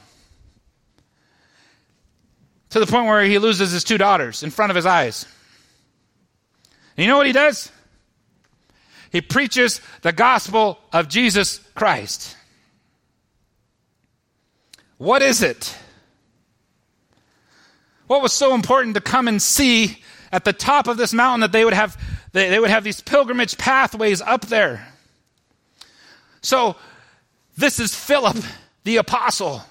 To 2.72 2.80
the 2.80 2.88
point 2.88 3.06
where 3.06 3.24
he 3.24 3.40
loses 3.40 3.72
his 3.72 3.84
two 3.84 3.98
daughters 3.98 4.44
in 4.44 4.50
front 4.50 4.72
of 4.72 4.76
his 4.76 4.86
eyes. 4.86 5.26
And 6.98 7.04
you 7.04 7.08
know 7.08 7.18
what 7.18 7.28
he 7.28 7.34
does? 7.34 7.72
He 9.12 9.22
preaches 9.22 9.80
the 10.02 10.12
gospel 10.12 10.80
of 10.92 11.08
Jesus 11.08 11.60
Christ. 11.76 12.36
What 14.98 15.22
is 15.22 15.44
it? 15.44 15.78
What 18.08 18.22
was 18.22 18.34
so 18.34 18.56
important 18.56 18.96
to 18.96 19.02
come 19.02 19.28
and 19.28 19.42
see 19.42 20.04
at 20.32 20.46
the 20.46 20.54
top 20.54 20.88
of 20.88 20.98
this 20.98 21.14
mountain 21.14 21.42
that 21.42 21.52
they 21.52 21.64
would 21.64 21.74
have 21.74 21.98
they, 22.32 22.50
they 22.50 22.60
would 22.60 22.70
have 22.72 22.84
these 22.84 23.02
pilgrimage 23.02 23.58
pathways 23.58 24.20
up 24.22 24.48
there. 24.48 24.88
So 26.42 26.76
this 27.58 27.80
is 27.80 27.94
Philip 27.96 28.38
the 28.84 28.98
apostle. 28.98 29.64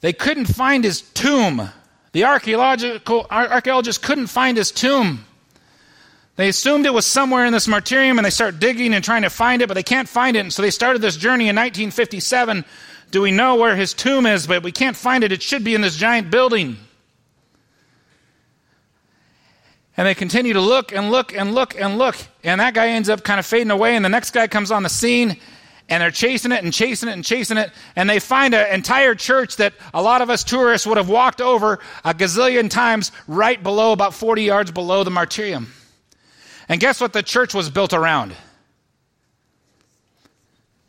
They 0.00 0.12
couldn't 0.12 0.46
find 0.46 0.82
his 0.82 1.02
tomb. 1.02 1.70
The 2.12 2.24
archaeological 2.24 3.26
archaeologists 3.30 4.04
couldn't 4.04 4.28
find 4.28 4.56
his 4.56 4.72
tomb. 4.72 5.24
They 6.36 6.48
assumed 6.48 6.86
it 6.86 6.94
was 6.94 7.06
somewhere 7.06 7.44
in 7.44 7.52
this 7.52 7.66
martyrium 7.66 8.16
and 8.16 8.24
they 8.24 8.30
start 8.30 8.58
digging 8.58 8.94
and 8.94 9.04
trying 9.04 9.22
to 9.22 9.30
find 9.30 9.60
it, 9.60 9.68
but 9.68 9.74
they 9.74 9.82
can't 9.82 10.08
find 10.08 10.36
it. 10.36 10.40
And 10.40 10.52
so 10.52 10.62
they 10.62 10.70
started 10.70 11.02
this 11.02 11.16
journey 11.16 11.44
in 11.44 11.56
1957. 11.56 12.64
Do 13.10 13.20
we 13.20 13.30
know 13.30 13.56
where 13.56 13.76
his 13.76 13.92
tomb 13.92 14.24
is? 14.26 14.46
But 14.46 14.62
we 14.62 14.72
can't 14.72 14.96
find 14.96 15.22
it. 15.22 15.32
It 15.32 15.42
should 15.42 15.64
be 15.64 15.74
in 15.74 15.82
this 15.82 15.96
giant 15.96 16.30
building. 16.30 16.78
And 19.96 20.06
they 20.06 20.14
continue 20.14 20.52
to 20.52 20.60
look 20.60 20.92
and 20.92 21.10
look 21.10 21.34
and 21.34 21.54
look 21.54 21.78
and 21.78 21.98
look. 21.98 22.16
And 22.44 22.60
that 22.60 22.74
guy 22.74 22.88
ends 22.88 23.08
up 23.08 23.22
kind 23.24 23.38
of 23.40 23.46
fading 23.46 23.70
away. 23.70 23.96
And 23.96 24.04
the 24.04 24.08
next 24.08 24.30
guy 24.30 24.46
comes 24.46 24.70
on 24.70 24.82
the 24.82 24.88
scene 24.88 25.36
and 25.90 26.00
they're 26.02 26.12
chasing 26.12 26.52
it 26.52 26.62
and 26.62 26.72
chasing 26.72 27.08
it 27.08 27.12
and 27.12 27.24
chasing 27.24 27.56
it. 27.56 27.72
And 27.96 28.08
they 28.08 28.20
find 28.20 28.54
an 28.54 28.72
entire 28.72 29.16
church 29.16 29.56
that 29.56 29.74
a 29.92 30.00
lot 30.00 30.22
of 30.22 30.30
us 30.30 30.44
tourists 30.44 30.86
would 30.86 30.96
have 30.96 31.08
walked 31.08 31.40
over 31.40 31.80
a 32.04 32.14
gazillion 32.14 32.70
times 32.70 33.10
right 33.26 33.60
below, 33.60 33.92
about 33.92 34.14
40 34.14 34.42
yards 34.42 34.70
below 34.70 35.02
the 35.02 35.10
martyrium. 35.10 35.66
And 36.68 36.80
guess 36.80 37.00
what 37.00 37.12
the 37.12 37.24
church 37.24 37.52
was 37.52 37.68
built 37.68 37.92
around? 37.92 38.34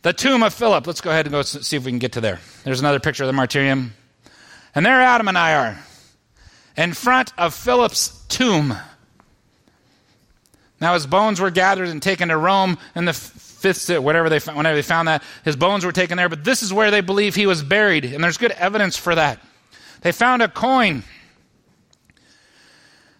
The 0.03 0.13
tomb 0.13 0.43
of 0.43 0.53
Philip. 0.53 0.85
Let's 0.85 1.01
go 1.01 1.09
ahead 1.09 1.25
and 1.25 1.33
go 1.33 1.41
see 1.41 1.75
if 1.75 1.85
we 1.85 1.91
can 1.91 1.99
get 1.99 2.13
to 2.13 2.21
there. 2.21 2.39
There's 2.63 2.79
another 2.79 2.99
picture 2.99 3.23
of 3.23 3.27
the 3.27 3.39
martyrium. 3.39 3.89
And 4.75 4.85
there 4.85 5.01
Adam 5.01 5.27
and 5.27 5.37
I 5.37 5.55
are 5.55 5.79
in 6.77 6.93
front 6.93 7.33
of 7.37 7.55
Philip's 7.55 8.23
tomb. 8.27 8.77
Now 10.81 10.95
his 10.95 11.05
bones 11.05 11.39
were 11.39 11.51
gathered 11.51 11.87
and 11.87 12.01
taken 12.01 12.29
to 12.29 12.37
Rome 12.37 12.79
in 12.95 13.05
the 13.05 13.13
fifth, 13.13 13.87
whatever 13.99 14.29
they 14.29 14.39
whenever 14.39 14.75
they 14.75 14.81
found 14.81 15.07
that 15.07 15.23
his 15.45 15.55
bones 15.55 15.85
were 15.85 15.91
taken 15.91 16.17
there. 16.17 16.27
But 16.27 16.43
this 16.43 16.63
is 16.63 16.73
where 16.73 16.89
they 16.89 17.01
believe 17.01 17.35
he 17.35 17.45
was 17.45 17.61
buried, 17.61 18.03
and 18.03 18.23
there's 18.23 18.37
good 18.37 18.51
evidence 18.51 18.97
for 18.97 19.13
that. 19.13 19.39
They 20.01 20.11
found 20.11 20.41
a 20.41 20.47
coin 20.47 21.03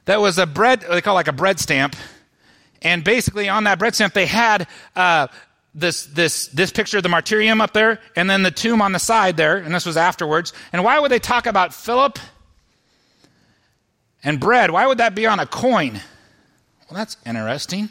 that 0.05 0.19
was 0.19 0.39
a 0.39 0.47
bread. 0.47 0.81
They 0.81 1.01
call 1.01 1.13
it 1.13 1.19
like 1.19 1.27
a 1.27 1.33
bread 1.33 1.59
stamp, 1.59 1.95
and 2.81 3.03
basically 3.03 3.47
on 3.47 3.65
that 3.65 3.77
bread 3.77 3.93
stamp 3.93 4.13
they 4.13 4.25
had. 4.25 4.67
Uh, 4.95 5.27
this 5.73 6.07
this 6.07 6.47
this 6.47 6.69
picture 6.69 6.97
of 6.97 7.03
the 7.03 7.07
martyrium 7.07 7.61
up 7.61 7.71
there 7.71 8.01
and 8.17 8.29
then 8.29 8.43
the 8.43 8.51
tomb 8.51 8.81
on 8.81 8.91
the 8.91 8.99
side 8.99 9.37
there 9.37 9.55
and 9.55 9.73
this 9.73 9.85
was 9.85 9.95
afterwards 9.95 10.51
and 10.73 10.83
why 10.83 10.99
would 10.99 11.09
they 11.09 11.17
talk 11.17 11.45
about 11.45 11.73
philip 11.73 12.19
and 14.21 14.37
bread 14.37 14.69
why 14.69 14.85
would 14.85 14.97
that 14.97 15.15
be 15.15 15.25
on 15.25 15.39
a 15.39 15.45
coin 15.45 16.01
well, 16.91 16.97
that's 16.97 17.15
interesting. 17.25 17.87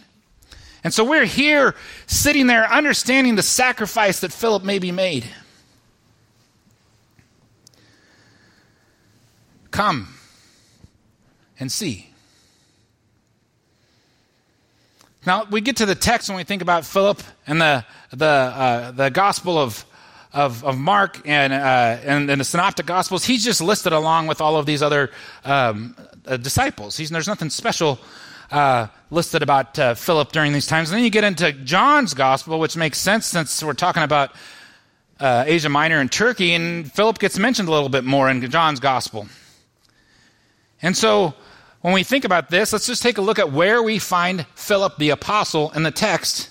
And 0.84 0.92
so 0.92 1.04
we're 1.04 1.24
here 1.24 1.74
sitting 2.06 2.46
there 2.46 2.70
understanding 2.70 3.34
the 3.34 3.42
sacrifice 3.42 4.20
that 4.20 4.30
Philip 4.30 4.62
maybe 4.62 4.92
made. 4.92 5.24
Come 9.70 10.08
and 11.58 11.72
see. 11.72 12.10
Now 15.24 15.44
we 15.50 15.62
get 15.62 15.76
to 15.76 15.86
the 15.86 15.94
text 15.94 16.28
when 16.28 16.36
we 16.36 16.44
think 16.44 16.60
about 16.60 16.84
Philip 16.84 17.22
and 17.46 17.58
the 17.60 17.84
the 18.10 18.26
uh, 18.26 18.90
the 18.90 19.10
Gospel 19.10 19.56
of 19.58 19.84
of, 20.32 20.62
of 20.62 20.78
Mark 20.78 21.20
and, 21.26 21.52
uh, 21.52 21.56
and, 22.04 22.30
and 22.30 22.40
the 22.40 22.44
Synoptic 22.44 22.86
Gospels. 22.86 23.24
He's 23.24 23.44
just 23.44 23.60
listed 23.60 23.92
along 23.92 24.28
with 24.28 24.40
all 24.40 24.56
of 24.56 24.64
these 24.66 24.80
other 24.80 25.10
um, 25.44 25.96
uh, 26.24 26.36
disciples. 26.36 26.96
He's, 26.96 27.10
there's 27.10 27.26
nothing 27.26 27.50
special 27.50 27.98
uh, 28.50 28.88
listed 29.10 29.42
about 29.42 29.78
uh, 29.78 29.94
Philip 29.94 30.32
during 30.32 30.52
these 30.52 30.66
times. 30.66 30.90
And 30.90 30.98
then 30.98 31.04
you 31.04 31.10
get 31.10 31.24
into 31.24 31.52
John's 31.52 32.14
gospel, 32.14 32.58
which 32.58 32.76
makes 32.76 32.98
sense 32.98 33.26
since 33.26 33.62
we're 33.62 33.72
talking 33.74 34.02
about 34.02 34.32
uh, 35.20 35.44
Asia 35.46 35.68
Minor 35.68 36.00
and 36.00 36.10
Turkey, 36.10 36.54
and 36.54 36.90
Philip 36.90 37.18
gets 37.18 37.38
mentioned 37.38 37.68
a 37.68 37.72
little 37.72 37.90
bit 37.90 38.04
more 38.04 38.30
in 38.30 38.48
John's 38.50 38.80
gospel. 38.80 39.28
And 40.82 40.96
so 40.96 41.34
when 41.82 41.92
we 41.92 42.02
think 42.02 42.24
about 42.24 42.48
this, 42.48 42.72
let's 42.72 42.86
just 42.86 43.02
take 43.02 43.18
a 43.18 43.22
look 43.22 43.38
at 43.38 43.52
where 43.52 43.82
we 43.82 43.98
find 43.98 44.46
Philip 44.54 44.96
the 44.96 45.10
apostle 45.10 45.70
in 45.72 45.82
the 45.82 45.90
text 45.90 46.50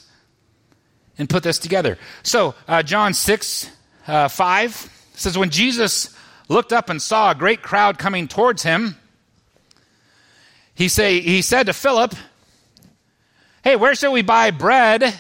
and 1.18 1.30
put 1.30 1.44
this 1.44 1.60
together. 1.60 1.98
So, 2.24 2.56
uh, 2.68 2.82
John 2.84 3.14
6 3.14 3.70
uh, 4.08 4.28
5 4.28 5.10
says, 5.16 5.38
When 5.38 5.50
Jesus 5.50 6.16
looked 6.48 6.72
up 6.72 6.90
and 6.90 7.02
saw 7.02 7.32
a 7.32 7.36
great 7.36 7.62
crowd 7.62 7.98
coming 7.98 8.28
towards 8.28 8.64
him, 8.64 8.96
he, 10.80 10.88
say, 10.88 11.20
he 11.20 11.42
said 11.42 11.65
to 11.65 11.74
Philip, 11.74 12.15
Hey, 13.65 13.76
where 13.76 13.94
shall 13.96 14.13
we 14.13 14.22
buy 14.22 14.50
bread 14.50 15.13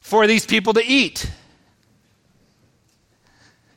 for 0.00 0.26
these 0.26 0.44
people 0.44 0.72
to 0.72 0.84
eat? 0.84 1.30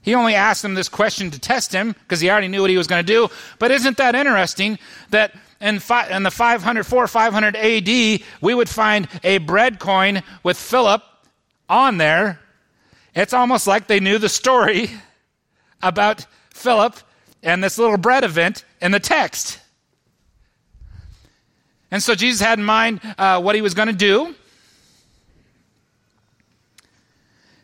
He 0.02 0.15
only 0.15 0.34
asked 0.34 0.65
him 0.65 0.74
this 0.74 0.89
question 0.89 1.30
to 1.30 1.39
test 1.39 1.72
him 1.72 1.94
because 1.94 2.20
he 2.20 2.32
already 2.32 2.48
knew 2.48 2.62
what 2.62 2.72
he 2.72 2.78
was 2.78 2.88
going 2.88 3.06
to 3.06 3.13
do. 3.13 3.30
But 3.60 3.70
isn't 3.70 3.98
that 3.98 4.15
interesting 4.15 4.80
that 5.12 5.36
in, 5.62 5.78
fi- 5.78 6.08
in 6.08 6.24
the 6.24 6.32
500, 6.32 6.84
500 6.84 7.56
AD, 7.56 7.88
we 8.42 8.54
would 8.56 8.68
find 8.68 9.08
a 9.24 9.38
bread 9.38 9.78
coin 9.78 10.24
with 10.42 10.58
Philip 10.58 11.04
on 11.70 12.00
there? 12.00 12.39
It's 13.13 13.34
almost 13.34 13.68
like 13.68 13.86
they 13.86 14.00
knew 14.00 14.18
the 14.18 14.28
story 14.28 14.89
about 15.84 16.26
Philip 16.52 16.96
and 17.43 17.63
this 17.63 17.78
little 17.78 17.97
bread 17.97 18.23
event 18.23 18.65
in 18.82 18.91
the 18.91 18.99
text. 18.99 19.60
And 21.91 22.04
so 22.04 22.15
Jesus 22.15 22.39
had 22.39 22.60
in 22.60 22.65
mind 22.65 23.02
uh, 23.17 23.41
what 23.41 23.56
he 23.56 23.62
was 23.62 23.73
going 23.73 23.88
to 23.88 23.93
do. 23.93 24.36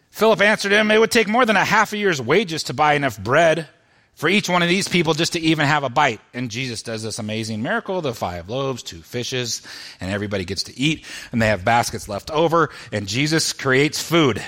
Philip 0.10 0.42
answered 0.42 0.72
him, 0.72 0.90
It 0.92 1.00
would 1.00 1.12
take 1.12 1.28
more 1.28 1.46
than 1.46 1.58
a 1.58 1.66
half 1.66 1.94
a 1.94 1.98
year's 1.98 2.22
wages 2.22 2.64
to 2.64 2.74
buy 2.74 2.94
enough 2.94 3.22
bread 3.22 3.68
for 4.16 4.30
each 4.30 4.50
one 4.50 4.64
of 4.64 4.70
these 4.70 4.88
people 4.88 5.14
just 5.14 5.34
to 5.34 5.40
even 5.42 5.68
have 5.68 5.84
a 5.84 5.90
bite. 5.90 6.22
And 6.34 6.50
Jesus 6.50 6.82
does 6.82 7.04
this 7.04 7.20
amazing 7.20 7.62
miracle 7.62 8.02
the 8.02 8.14
five 8.14 8.50
loaves, 8.50 8.82
two 8.82 9.02
fishes, 9.02 9.62
and 10.00 10.10
everybody 10.10 10.46
gets 10.46 10.64
to 10.64 10.80
eat, 10.80 11.06
and 11.32 11.42
they 11.42 11.48
have 11.48 11.66
baskets 11.66 12.08
left 12.08 12.32
over, 12.32 12.70
and 12.94 13.08
Jesus 13.08 13.52
creates 13.52 14.02
food 14.02 14.42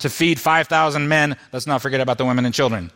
to 0.00 0.10
feed 0.10 0.38
5,000 0.38 1.08
men. 1.08 1.36
Let's 1.50 1.66
not 1.66 1.82
forget 1.82 2.00
about 2.00 2.18
the 2.18 2.26
women 2.26 2.44
and 2.44 2.54
children 2.54 2.92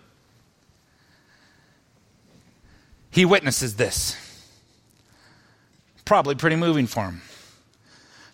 he 3.13 3.25
witnesses 3.25 3.77
this. 3.77 4.17
Probably 6.05 6.35
pretty 6.35 6.57
moving 6.57 6.89
for 6.89 7.05
him. 7.05 7.23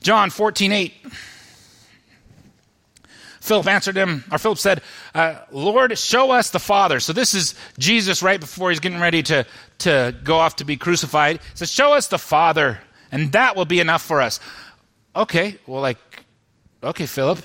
John 0.00 0.30
14, 0.30 0.72
8. 0.72 0.94
Philip 3.40 3.66
answered 3.66 3.96
him, 3.96 4.24
or 4.30 4.38
Philip 4.38 4.58
said, 4.58 4.82
uh, 5.14 5.36
Lord, 5.50 5.98
show 5.98 6.30
us 6.30 6.50
the 6.50 6.58
Father. 6.58 7.00
So 7.00 7.12
this 7.12 7.34
is 7.34 7.54
Jesus 7.78 8.22
right 8.22 8.38
before 8.38 8.70
he's 8.70 8.78
getting 8.78 9.00
ready 9.00 9.22
to, 9.24 9.46
to 9.78 10.14
go 10.22 10.36
off 10.36 10.56
to 10.56 10.64
be 10.64 10.76
crucified. 10.76 11.38
He 11.38 11.56
says, 11.56 11.70
Show 11.70 11.94
us 11.94 12.08
the 12.08 12.18
Father, 12.18 12.78
and 13.10 13.32
that 13.32 13.56
will 13.56 13.64
be 13.64 13.80
enough 13.80 14.02
for 14.02 14.20
us. 14.20 14.38
Okay, 15.16 15.58
well, 15.66 15.80
like, 15.80 15.98
okay, 16.82 17.06
Philip. 17.06 17.38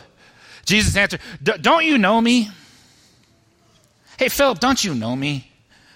Jesus 0.65 0.95
answered, 0.95 1.21
Don't 1.41 1.85
you 1.85 1.97
know 1.97 2.19
me? 2.19 2.49
Hey, 4.19 4.29
Philip, 4.29 4.59
don't 4.59 4.83
you 4.83 4.93
know 4.93 5.15
me? 5.15 5.52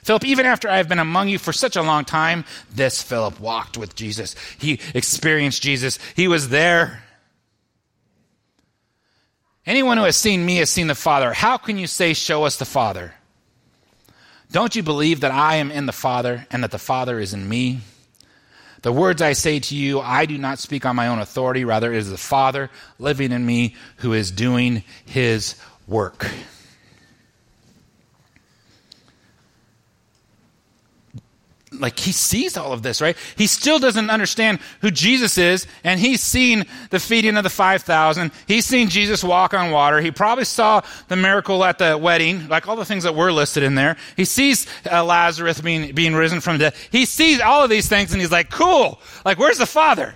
Philip, 0.08 0.24
even 0.24 0.46
after 0.46 0.70
I 0.70 0.78
have 0.78 0.88
been 0.88 1.00
among 1.00 1.28
you 1.28 1.38
for 1.38 1.52
such 1.52 1.76
a 1.76 1.82
long 1.82 2.06
time, 2.06 2.46
this 2.74 3.04
Philip 3.04 3.42
walked 3.42 3.78
with 3.78 3.94
Jesus. 3.94 4.38
He 4.58 4.80
experienced 4.94 5.62
Jesus. 5.62 6.00
He 6.16 6.30
was 6.30 6.48
there. 6.48 7.04
Anyone 9.66 9.98
who 9.98 10.06
has 10.06 10.16
seen 10.16 10.46
me 10.46 10.56
has 10.58 10.70
seen 10.70 10.88
the 10.88 10.96
Father. 10.96 11.34
How 11.34 11.58
can 11.58 11.78
you 11.78 11.88
say, 11.88 12.14
Show 12.14 12.46
us 12.46 12.56
the 12.56 12.64
Father? 12.64 13.16
Don't 14.50 14.78
you 14.78 14.82
believe 14.82 15.20
that 15.20 15.32
I 15.32 15.56
am 15.56 15.72
in 15.72 15.88
the 15.88 15.92
Father 15.92 16.48
and 16.52 16.64
that 16.64 16.72
the 16.72 16.78
Father 16.78 17.20
is 17.20 17.34
in 17.34 17.50
me? 17.50 17.82
The 18.84 18.94
words 18.94 19.22
I 19.22 19.34
say 19.34 19.60
to 19.60 19.76
you, 19.76 20.00
I 20.00 20.26
do 20.26 20.38
not 20.38 20.60
speak 20.60 20.86
on 20.86 20.96
my 20.96 21.10
own 21.10 21.20
authority. 21.20 21.66
Rather, 21.66 21.92
it 21.92 21.98
is 21.98 22.10
the 22.10 22.18
Father 22.18 22.70
living 22.98 23.34
in 23.34 23.46
me 23.46 23.76
who 23.98 24.14
is 24.14 24.32
doing 24.32 24.86
his 25.06 25.56
work. 25.86 26.32
Like 31.80 32.00
he 32.00 32.12
sees 32.12 32.58
all 32.58 32.74
of 32.74 32.84
this, 32.84 33.02
right? 33.02 33.16
He 33.36 33.48
still 33.48 33.80
doesn't 33.80 34.10
understand 34.10 34.60
who 34.82 34.92
Jesus 34.92 35.38
is, 35.38 35.68
and 35.84 36.00
he's 36.00 36.22
seen 36.22 36.66
the 36.90 37.00
feeding 37.00 37.38
of 37.38 37.44
the 37.44 37.50
5,000. 37.50 38.32
He's 38.48 38.66
seen 38.66 38.90
Jesus 38.90 39.24
walk 39.24 39.54
on 39.54 39.72
water. 39.72 40.02
He 40.02 40.12
probably 40.12 40.46
saw 40.46 40.82
the 41.08 41.16
miracle 41.16 41.64
at 41.64 41.78
the 41.78 41.98
wedding, 41.98 42.48
like 42.48 42.68
all 42.68 42.76
the 42.76 42.86
things 42.86 43.04
that 43.04 43.16
were 43.16 43.32
listed 43.32 43.64
in 43.64 43.76
there. 43.76 43.98
He 44.16 44.26
sees 44.26 44.68
uh, 44.92 45.04
Lazarus 45.04 45.62
being, 45.62 45.94
being 45.94 46.14
risen 46.14 46.42
from 46.42 46.58
death. 46.58 46.88
He 46.92 47.06
sees 47.06 47.40
all 47.40 47.64
of 47.64 47.70
these 47.70 47.88
things, 47.88 48.12
and 48.12 48.22
he's 48.22 48.32
like, 48.32 48.50
cool. 48.50 49.00
Like, 49.26 49.38
where's 49.40 49.58
the 49.58 49.66
Father? 49.66 50.16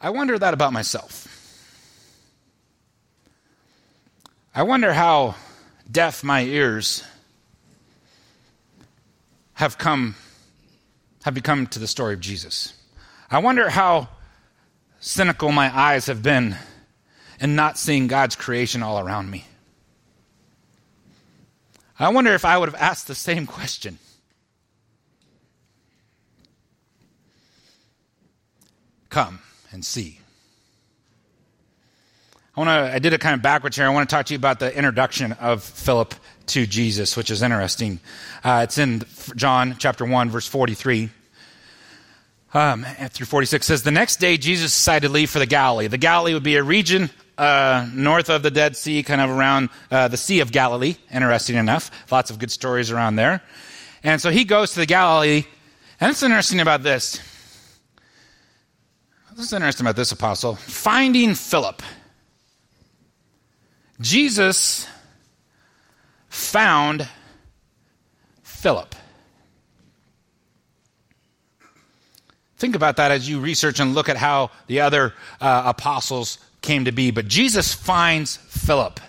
I 0.00 0.10
wonder 0.10 0.38
that 0.38 0.52
about 0.52 0.72
myself. 0.72 1.28
I 4.54 4.62
wonder 4.62 4.92
how 4.92 5.34
deaf 5.90 6.22
my 6.22 6.42
ears 6.42 7.02
have 9.54 9.78
come 9.78 10.14
have 11.24 11.34
become 11.34 11.66
to 11.68 11.78
the 11.78 11.86
story 11.86 12.12
of 12.12 12.20
Jesus. 12.20 12.74
I 13.30 13.38
wonder 13.38 13.70
how 13.70 14.08
cynical 15.00 15.52
my 15.52 15.74
eyes 15.74 16.06
have 16.06 16.22
been 16.22 16.56
in 17.40 17.56
not 17.56 17.78
seeing 17.78 18.06
God's 18.06 18.36
creation 18.36 18.82
all 18.82 18.98
around 18.98 19.30
me. 19.30 19.46
I 21.98 22.10
wonder 22.10 22.34
if 22.34 22.44
I 22.44 22.58
would 22.58 22.68
have 22.68 22.80
asked 22.80 23.06
the 23.06 23.14
same 23.14 23.46
question. 23.46 23.98
Come 29.08 29.40
and 29.70 29.84
see. 29.84 30.20
I 32.56 32.60
want 32.60 32.68
to 32.68 32.94
I 32.94 32.98
did 33.00 33.12
it 33.12 33.20
kind 33.20 33.34
of 33.34 33.42
backwards 33.42 33.76
here. 33.76 33.84
I 33.84 33.88
want 33.88 34.08
to 34.08 34.14
talk 34.14 34.26
to 34.26 34.34
you 34.34 34.38
about 34.38 34.60
the 34.60 34.72
introduction 34.76 35.32
of 35.32 35.62
Philip 35.62 36.14
to 36.46 36.66
Jesus, 36.66 37.16
which 37.16 37.30
is 37.30 37.42
interesting. 37.42 37.98
Uh, 38.44 38.60
it's 38.62 38.78
in 38.78 39.02
John 39.34 39.74
chapter 39.78 40.04
1, 40.04 40.30
verse 40.30 40.46
43. 40.46 41.10
Um, 42.52 42.84
through 43.10 43.26
46 43.26 43.66
says, 43.66 43.82
The 43.82 43.90
next 43.90 44.20
day 44.20 44.36
Jesus 44.36 44.72
decided 44.72 45.08
to 45.08 45.12
leave 45.12 45.30
for 45.30 45.40
the 45.40 45.46
Galilee. 45.46 45.88
The 45.88 45.98
Galilee 45.98 46.34
would 46.34 46.44
be 46.44 46.54
a 46.54 46.62
region 46.62 47.10
uh, 47.36 47.88
north 47.92 48.30
of 48.30 48.44
the 48.44 48.52
Dead 48.52 48.76
Sea, 48.76 49.02
kind 49.02 49.20
of 49.20 49.30
around 49.30 49.70
uh, 49.90 50.06
the 50.06 50.16
Sea 50.16 50.38
of 50.38 50.52
Galilee, 50.52 50.94
interesting 51.12 51.56
enough. 51.56 51.90
Lots 52.12 52.30
of 52.30 52.38
good 52.38 52.52
stories 52.52 52.92
around 52.92 53.16
there. 53.16 53.42
And 54.04 54.20
so 54.20 54.30
he 54.30 54.44
goes 54.44 54.74
to 54.74 54.78
the 54.78 54.86
Galilee. 54.86 55.42
And 56.00 56.12
it's 56.12 56.22
interesting 56.22 56.60
about 56.60 56.84
this. 56.84 57.18
This 59.34 59.46
is 59.46 59.52
interesting 59.52 59.84
about 59.84 59.96
this 59.96 60.12
apostle. 60.12 60.54
Finding 60.54 61.34
Philip. 61.34 61.82
Jesus 64.00 64.88
found 66.28 67.08
Philip. 68.42 68.94
Think 72.56 72.76
about 72.76 72.96
that 72.96 73.10
as 73.10 73.28
you 73.28 73.40
research 73.40 73.78
and 73.78 73.94
look 73.94 74.08
at 74.08 74.16
how 74.16 74.50
the 74.68 74.80
other 74.80 75.12
uh, 75.40 75.64
apostles 75.66 76.38
came 76.62 76.86
to 76.86 76.92
be. 76.92 77.10
But 77.10 77.28
Jesus 77.28 77.74
finds 77.74 78.36
Philip. 78.36 79.00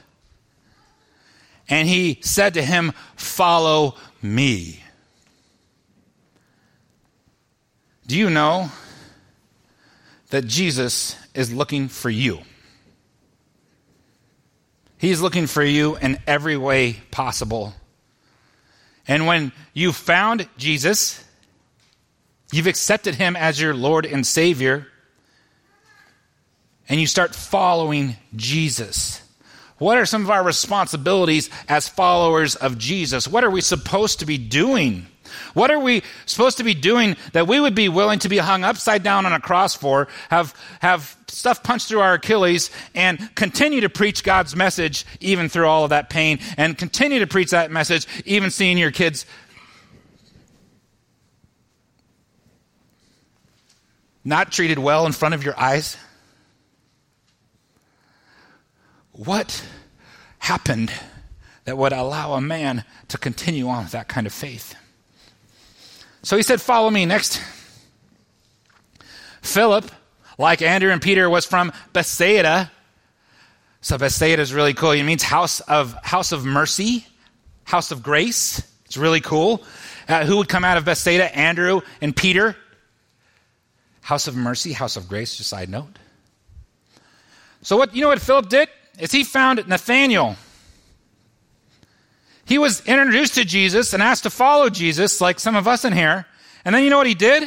And 1.70 1.88
he 1.88 2.20
said 2.22 2.56
to 2.56 2.62
him, 2.62 2.94
Follow 3.16 3.96
me. 4.22 4.84
Do 8.06 8.18
you 8.18 8.30
know 8.30 8.70
that 10.30 10.46
Jesus 10.46 11.16
is 11.34 11.54
looking 11.54 11.88
for 11.88 12.10
you? 12.10 12.42
He's 15.06 15.22
looking 15.22 15.46
for 15.46 15.64
you 15.64 15.98
in 15.98 16.18
every 16.26 16.58
way 16.58 16.94
possible. 17.12 17.76
And 19.08 19.28
when 19.28 19.52
you 19.72 19.92
found 19.92 20.50
Jesus, 20.58 21.24
you've 22.52 22.66
accepted 22.66 23.14
him 23.14 23.36
as 23.36 23.62
your 23.62 23.76
Lord 23.76 24.08
and 24.08 24.26
Savior, 24.26 24.88
and 26.90 27.00
you 27.00 27.06
start 27.06 27.36
following 27.36 28.16
Jesus. 28.36 29.22
What 29.78 30.00
are 30.00 30.08
some 30.08 30.24
of 30.24 30.32
our 30.32 30.44
responsibilities 30.44 31.52
as 31.70 31.88
followers 31.88 32.56
of 32.56 32.80
Jesus? 32.80 33.28
What 33.28 33.44
are 33.44 33.52
we 33.52 33.62
supposed 33.62 34.22
to 34.22 34.26
be 34.26 34.40
doing? 34.40 35.06
What 35.54 35.72
are 35.72 35.80
we 35.80 36.04
supposed 36.26 36.58
to 36.58 36.64
be 36.64 36.74
doing 36.74 37.16
that 37.34 37.48
we 37.48 37.60
would 37.60 37.76
be 37.76 37.90
willing 37.90 38.20
to 38.20 38.30
be 38.30 38.38
hung 38.38 38.64
upside 38.64 39.04
down 39.04 39.26
on 39.26 39.34
a 39.34 39.40
cross 39.40 39.76
for, 39.76 40.08
have, 40.30 40.54
have 40.82 41.18
stuff 41.28 41.64
punched 41.64 41.88
through 41.88 42.00
our 42.00 42.14
Achilles, 42.14 42.72
and 42.94 43.34
continue 43.36 43.82
to 43.82 43.90
preach 43.90 44.24
God's 44.24 44.56
message 44.56 45.06
even 45.20 45.50
through 45.50 45.68
all 45.68 45.84
of 45.84 45.90
that 45.90 46.10
pain, 46.10 46.40
and 46.58 46.78
continue 46.78 47.20
to 47.20 47.28
preach 47.28 47.52
that 47.52 47.72
message 47.72 48.08
even 48.26 48.52
seeing 48.52 48.78
your 48.78 48.92
kids 48.92 49.26
not 54.26 54.52
treated 54.52 54.80
well 54.80 55.06
in 55.06 55.12
front 55.12 55.36
of 55.36 55.44
your 55.44 55.58
eyes? 55.58 55.98
What 59.12 59.64
happened 60.40 60.92
that 61.64 61.78
would 61.78 61.94
allow 61.94 62.34
a 62.34 62.42
man 62.42 62.84
to 63.08 63.18
continue 63.18 63.70
on 63.70 63.84
with 63.84 63.92
that 63.94 64.08
kind 64.08 64.28
of 64.28 64.34
faith? 64.34 64.76
So 66.26 66.36
he 66.36 66.42
said, 66.42 66.60
Follow 66.60 66.90
me. 66.90 67.06
Next. 67.06 67.40
Philip, 69.44 69.92
like 70.40 70.64
Andrew 70.64 70.92
and 70.92 71.00
Peter, 71.00 71.30
was 71.30 71.46
from 71.46 71.72
Bethsaida. 71.94 72.72
So 73.82 74.00
Bethsaida 74.00 74.42
is 74.42 74.52
really 74.52 74.74
cool. 74.74 74.90
It 74.90 75.04
means 75.04 75.22
house 75.22 75.60
of 75.60 75.94
house 76.02 76.32
of 76.32 76.44
mercy, 76.44 77.06
house 77.64 77.92
of 77.92 78.02
grace. 78.02 78.60
It's 78.86 78.98
really 78.98 79.22
cool. 79.22 79.64
Uh, 80.10 80.26
who 80.26 80.38
would 80.38 80.50
come 80.50 80.66
out 80.66 80.78
of 80.78 80.86
Bethsaida? 80.86 81.34
Andrew 81.38 81.82
and 82.02 82.16
Peter. 82.16 82.56
House 84.02 84.28
of 84.28 84.36
mercy, 84.36 84.74
house 84.74 84.98
of 84.98 85.08
grace. 85.08 85.38
Just 85.38 85.52
side 85.52 85.70
note. 85.70 86.00
So 87.62 87.78
what 87.78 87.94
you 87.94 88.02
know 88.02 88.08
what 88.08 88.20
Philip 88.20 88.50
did 88.50 88.68
is 88.98 89.12
he 89.12 89.24
found 89.24 89.68
Nathaniel 89.68 90.38
he 92.46 92.60
was 92.60 92.86
introduced 92.86 93.36
to 93.36 93.44
Jesus 93.44 93.94
and 93.94 94.04
asked 94.04 94.24
to 94.24 94.30
follow 94.30 94.70
Jesus, 94.70 95.20
like 95.20 95.40
some 95.40 95.56
of 95.56 95.68
us 95.68 95.84
in 95.84 95.94
here. 95.94 96.26
And 96.64 96.74
then 96.74 96.84
you 96.84 96.90
know 96.90 96.98
what 96.98 97.08
he 97.08 97.16
did? 97.16 97.44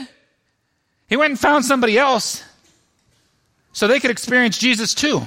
He 1.09 1.17
went 1.17 1.31
and 1.31 1.41
found 1.41 1.65
somebody 1.65 1.97
else 1.97 2.43
so 3.73 3.87
they 3.87 4.01
could 4.01 4.11
experience 4.11 4.59
Jesus 4.59 4.95
too. 4.95 5.23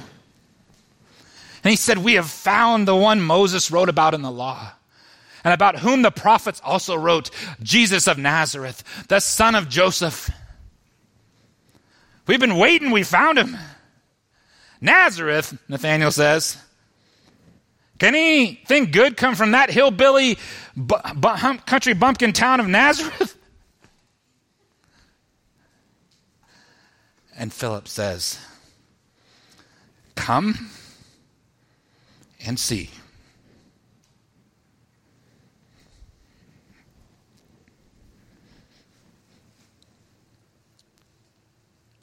And 1.64 1.70
he 1.70 1.76
said, 1.76 1.98
We 1.98 2.14
have 2.14 2.28
found 2.28 2.86
the 2.86 2.96
one 2.96 3.20
Moses 3.20 3.70
wrote 3.70 3.88
about 3.88 4.14
in 4.14 4.22
the 4.22 4.30
law, 4.30 4.72
and 5.42 5.54
about 5.54 5.78
whom 5.78 6.02
the 6.02 6.10
prophets 6.10 6.60
also 6.62 6.94
wrote 6.94 7.30
Jesus 7.62 8.06
of 8.06 8.18
Nazareth, 8.18 8.84
the 9.08 9.20
son 9.20 9.54
of 9.54 9.68
Joseph. 9.68 10.30
We've 12.26 12.40
been 12.40 12.56
waiting, 12.56 12.90
we 12.90 13.04
found 13.04 13.38
him. 13.38 13.56
Nazareth, 14.80 15.56
Nathaniel 15.68 16.10
says, 16.10 16.58
can 18.02 18.16
anything 18.16 18.90
good 18.90 19.16
come 19.16 19.36
from 19.36 19.52
that 19.52 19.70
hillbilly 19.70 20.36
bu- 20.76 20.96
bu- 21.14 21.58
country 21.66 21.94
bumpkin 21.94 22.32
town 22.32 22.58
of 22.58 22.66
Nazareth? 22.66 23.38
And 27.38 27.52
Philip 27.52 27.86
says, 27.86 28.40
Come 30.16 30.68
and 32.44 32.58
see. 32.58 32.90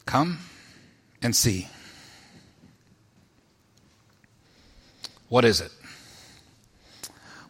Come 0.06 0.40
and 1.22 1.36
see. 1.36 1.68
What 5.28 5.44
is 5.44 5.60
it? 5.60 5.74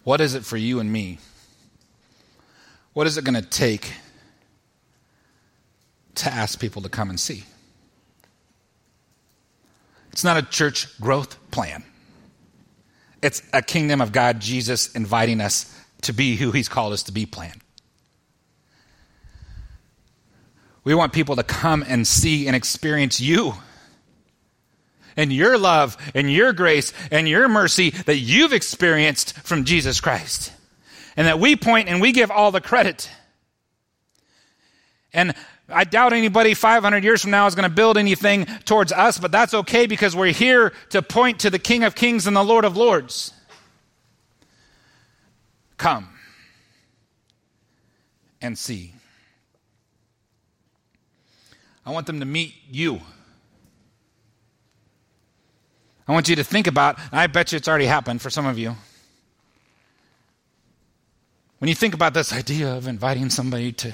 What 0.10 0.22
is 0.22 0.34
it 0.34 0.44
for 0.44 0.58
you 0.58 0.80
and 0.80 0.92
me? 0.92 1.20
What 2.94 3.06
is 3.06 3.20
it 3.20 3.24
going 3.24 3.40
to 3.40 3.48
take 3.48 3.94
to 6.16 6.34
ask 6.34 6.60
people 6.60 6.82
to 6.82 6.90
come 6.90 7.12
and 7.12 7.20
see? 7.20 7.44
It's 10.12 10.24
not 10.24 10.36
a 10.36 10.42
church 10.42 11.00
growth 11.00 11.38
plan. 11.52 11.84
It's 13.22 13.44
a 13.54 13.62
kingdom 13.62 14.02
of 14.02 14.12
God, 14.12 14.40
Jesus 14.40 14.92
inviting 14.96 15.42
us 15.42 15.72
to 16.02 16.12
be 16.12 16.36
who 16.36 16.52
he's 16.54 16.70
called 16.70 16.92
us 16.92 17.04
to 17.04 17.12
be 17.12 17.28
plan. 17.28 17.62
We 20.84 20.96
want 20.96 21.14
people 21.14 21.36
to 21.36 21.44
come 21.44 21.86
and 21.88 22.08
see 22.08 22.48
and 22.48 22.56
experience 22.56 23.22
you 23.22 23.54
and 25.20 25.34
your 25.34 25.58
love 25.58 25.98
and 26.16 26.32
your 26.32 26.54
grace 26.54 26.94
and 27.12 27.28
your 27.28 27.50
mercy 27.50 27.90
that 27.90 28.16
you've 28.16 28.54
experienced 28.54 29.38
from 29.40 29.66
Jesus 29.66 30.00
Christ. 30.00 30.54
And 31.18 31.28
that 31.28 31.40
we 31.40 31.58
point 31.58 31.90
and 31.90 32.00
we 32.00 32.14
give 32.14 32.32
all 32.32 32.52
the 32.52 32.62
credit. 32.62 33.10
And 35.12 35.36
I 35.68 35.84
doubt 35.84 36.14
anybody 36.14 36.54
500 36.54 37.04
years 37.04 37.22
from 37.22 37.32
now 37.32 37.48
is 37.48 37.54
going 37.54 37.70
to 37.70 37.76
build 37.76 37.98
anything 37.98 38.46
towards 38.64 38.94
us, 38.94 39.20
but 39.20 39.30
that's 39.30 39.54
okay 39.54 39.88
because 39.88 40.16
we're 40.16 40.32
here 40.32 40.72
to 40.92 41.02
point 41.02 41.40
to 41.40 41.50
the 41.50 41.60
King 41.60 41.84
of 41.84 41.96
Kings 41.96 42.26
and 42.26 42.36
the 42.36 42.44
Lord 42.44 42.64
of 42.64 42.78
Lords. 42.78 43.34
Come 45.76 46.08
and 48.42 48.58
see. 48.58 48.94
I 51.86 51.92
want 51.92 52.08
them 52.08 52.22
to 52.22 52.26
meet 52.26 52.54
you. 52.72 53.02
I 56.10 56.12
want 56.12 56.28
you 56.28 56.36
to 56.38 56.44
think 56.44 56.66
about, 56.66 56.98
I 57.12 57.28
bet 57.28 57.52
you 57.52 57.58
it's 57.58 57.68
already 57.68 57.86
happened 57.86 58.20
for 58.20 58.32
some 58.32 58.48
of 58.48 58.58
you. 58.58 58.76
When 61.60 61.70
you 61.70 61.76
think 61.76 61.94
about 61.94 62.16
this 62.16 62.34
idea 62.34 62.76
of 62.76 62.88
inviting 62.88 63.30
somebody 63.30 63.74
to, 63.74 63.94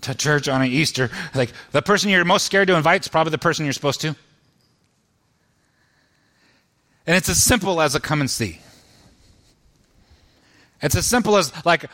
to 0.00 0.14
church 0.14 0.48
on 0.48 0.62
an 0.62 0.68
Easter, 0.68 1.10
like 1.34 1.52
the 1.72 1.82
person 1.82 2.08
you're 2.08 2.24
most 2.24 2.46
scared 2.46 2.68
to 2.68 2.76
invite 2.76 3.02
is 3.02 3.08
probably 3.08 3.30
the 3.30 3.36
person 3.36 3.66
you're 3.66 3.74
supposed 3.74 4.00
to. 4.00 4.16
And 7.06 7.14
it's 7.14 7.28
as 7.28 7.42
simple 7.42 7.82
as 7.82 7.94
a 7.94 8.00
come 8.00 8.22
and 8.22 8.30
see. 8.30 8.60
It's 10.80 10.96
as 10.96 11.06
simple 11.06 11.36
as, 11.36 11.52
like, 11.66 11.84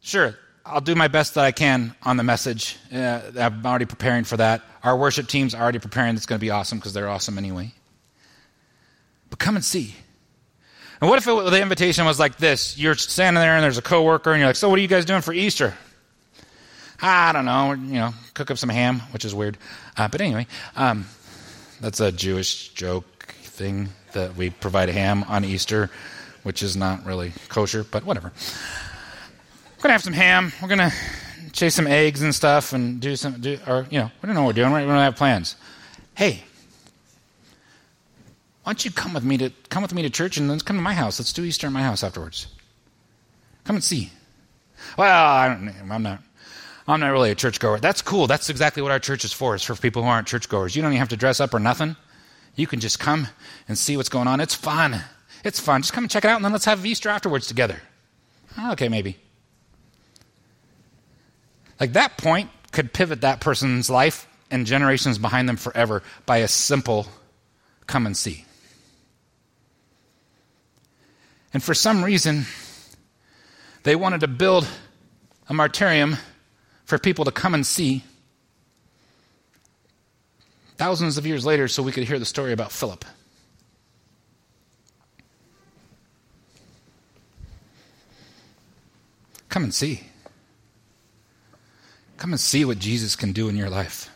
sure, 0.00 0.36
I'll 0.64 0.80
do 0.80 0.94
my 0.94 1.08
best 1.08 1.34
that 1.34 1.44
I 1.44 1.52
can 1.52 1.94
on 2.02 2.16
the 2.16 2.24
message. 2.24 2.78
Uh, 2.90 3.20
I'm 3.38 3.66
already 3.66 3.84
preparing 3.84 4.24
for 4.24 4.38
that. 4.38 4.62
Our 4.82 4.96
worship 4.96 5.28
team's 5.28 5.54
already 5.54 5.80
preparing. 5.80 6.16
It's 6.16 6.24
going 6.24 6.38
to 6.38 6.44
be 6.44 6.50
awesome 6.50 6.78
because 6.78 6.94
they're 6.94 7.10
awesome 7.10 7.36
anyway. 7.36 7.74
But 9.30 9.38
come 9.38 9.56
and 9.56 9.64
see. 9.64 9.94
And 11.00 11.08
what 11.08 11.18
if 11.18 11.26
it, 11.26 11.50
the 11.50 11.62
invitation 11.62 12.04
was 12.04 12.18
like 12.18 12.36
this? 12.36 12.76
You're 12.76 12.94
standing 12.94 13.40
there 13.40 13.54
and 13.54 13.64
there's 13.64 13.78
a 13.78 13.82
coworker 13.82 14.32
and 14.32 14.40
you're 14.40 14.48
like, 14.48 14.56
"So 14.56 14.68
what 14.68 14.78
are 14.78 14.82
you 14.82 14.88
guys 14.88 15.04
doing 15.04 15.22
for 15.22 15.32
Easter?" 15.32 15.74
I 17.00 17.32
don't 17.32 17.46
know. 17.46 17.72
You 17.72 17.94
know, 17.94 18.14
cook 18.34 18.50
up 18.50 18.58
some 18.58 18.68
ham, 18.68 19.00
which 19.12 19.24
is 19.24 19.34
weird. 19.34 19.56
Uh, 19.96 20.08
but 20.08 20.20
anyway, 20.20 20.46
um, 20.76 21.06
that's 21.80 22.00
a 22.00 22.12
Jewish 22.12 22.68
joke 22.70 23.32
thing 23.42 23.88
that 24.12 24.36
we 24.36 24.50
provide 24.50 24.90
ham 24.90 25.24
on 25.24 25.44
Easter, 25.44 25.90
which 26.42 26.62
is 26.62 26.76
not 26.76 27.06
really 27.06 27.32
kosher, 27.48 27.84
but 27.84 28.04
whatever. 28.04 28.32
We're 29.78 29.82
gonna 29.82 29.92
have 29.92 30.02
some 30.02 30.12
ham. 30.12 30.52
We're 30.60 30.68
gonna 30.68 30.92
chase 31.52 31.74
some 31.74 31.86
eggs 31.86 32.20
and 32.22 32.34
stuff 32.34 32.74
and 32.74 33.00
do 33.00 33.16
some, 33.16 33.40
do, 33.40 33.58
or 33.66 33.86
you 33.90 33.98
know, 33.98 34.10
we 34.20 34.26
don't 34.26 34.34
know 34.34 34.42
what 34.42 34.48
we're 34.48 34.62
doing. 34.62 34.72
Right? 34.72 34.82
We 34.82 34.92
don't 34.92 34.98
have 34.98 35.16
plans. 35.16 35.56
Hey, 36.14 36.42
why 38.62 38.72
don't 38.72 38.84
you 38.84 38.90
come 38.90 39.14
with 39.14 39.24
me 39.24 39.38
to 39.38 39.50
come 39.68 39.82
with 39.82 39.94
me 39.94 40.02
to 40.02 40.10
church 40.10 40.36
and 40.36 40.50
then 40.50 40.60
come 40.60 40.76
to 40.76 40.82
my 40.82 40.94
house? 40.94 41.18
Let's 41.18 41.32
do 41.32 41.44
Easter 41.44 41.66
at 41.66 41.72
my 41.72 41.82
house 41.82 42.04
afterwards. 42.04 42.46
Come 43.64 43.76
and 43.76 43.84
see. 43.84 44.10
Well, 44.96 45.08
I 45.08 45.48
don't, 45.48 45.90
I'm 45.90 46.02
not. 46.02 46.22
I'm 46.88 47.00
not 47.00 47.10
really 47.10 47.30
a 47.30 47.34
churchgoer. 47.34 47.78
That's 47.78 48.02
cool. 48.02 48.26
That's 48.26 48.50
exactly 48.50 48.82
what 48.82 48.90
our 48.90 48.98
church 48.98 49.24
is 49.24 49.32
for. 49.32 49.54
It's 49.54 49.62
for 49.64 49.76
people 49.76 50.02
who 50.02 50.08
aren't 50.08 50.26
churchgoers. 50.26 50.74
You 50.74 50.82
don't 50.82 50.90
even 50.90 50.98
have 50.98 51.10
to 51.10 51.16
dress 51.16 51.38
up 51.38 51.54
or 51.54 51.60
nothing. 51.60 51.94
You 52.56 52.66
can 52.66 52.80
just 52.80 52.98
come 52.98 53.28
and 53.68 53.78
see 53.78 53.96
what's 53.96 54.08
going 54.08 54.26
on. 54.26 54.40
It's 54.40 54.54
fun. 54.54 55.00
It's 55.44 55.60
fun. 55.60 55.82
Just 55.82 55.92
come 55.92 56.04
and 56.04 56.10
check 56.10 56.24
it 56.24 56.28
out, 56.28 56.36
and 56.36 56.44
then 56.44 56.52
let's 56.52 56.64
have 56.64 56.84
Easter 56.84 57.08
afterwards 57.08 57.46
together. 57.46 57.80
Ah, 58.58 58.72
okay, 58.72 58.88
maybe. 58.88 59.16
Like 61.78 61.92
that 61.92 62.18
point 62.18 62.50
could 62.72 62.92
pivot 62.92 63.20
that 63.22 63.40
person's 63.40 63.88
life 63.88 64.26
and 64.50 64.66
generations 64.66 65.16
behind 65.18 65.48
them 65.48 65.56
forever 65.56 66.02
by 66.26 66.38
a 66.38 66.48
simple 66.48 67.06
come 67.86 68.04
and 68.04 68.16
see. 68.16 68.44
And 71.52 71.62
for 71.62 71.74
some 71.74 72.04
reason, 72.04 72.46
they 73.82 73.96
wanted 73.96 74.20
to 74.20 74.28
build 74.28 74.68
a 75.48 75.52
martyrium 75.52 76.18
for 76.84 76.98
people 76.98 77.24
to 77.24 77.32
come 77.32 77.54
and 77.54 77.66
see 77.66 78.04
thousands 80.76 81.18
of 81.18 81.26
years 81.26 81.44
later 81.44 81.68
so 81.68 81.82
we 81.82 81.92
could 81.92 82.04
hear 82.04 82.18
the 82.18 82.24
story 82.24 82.52
about 82.52 82.72
Philip. 82.72 83.04
Come 89.48 89.64
and 89.64 89.74
see. 89.74 90.02
Come 92.16 92.32
and 92.32 92.40
see 92.40 92.64
what 92.64 92.78
Jesus 92.78 93.16
can 93.16 93.32
do 93.32 93.48
in 93.48 93.56
your 93.56 93.68
life. 93.68 94.08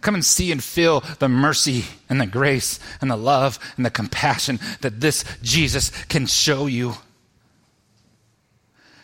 Come 0.00 0.14
and 0.14 0.24
see 0.24 0.50
and 0.50 0.62
feel 0.62 1.00
the 1.18 1.28
mercy 1.28 1.84
and 2.08 2.20
the 2.20 2.26
grace 2.26 2.80
and 3.00 3.10
the 3.10 3.16
love 3.16 3.58
and 3.76 3.86
the 3.86 3.90
compassion 3.90 4.58
that 4.80 5.00
this 5.00 5.24
Jesus 5.42 5.90
can 6.06 6.26
show 6.26 6.66
you. 6.66 6.94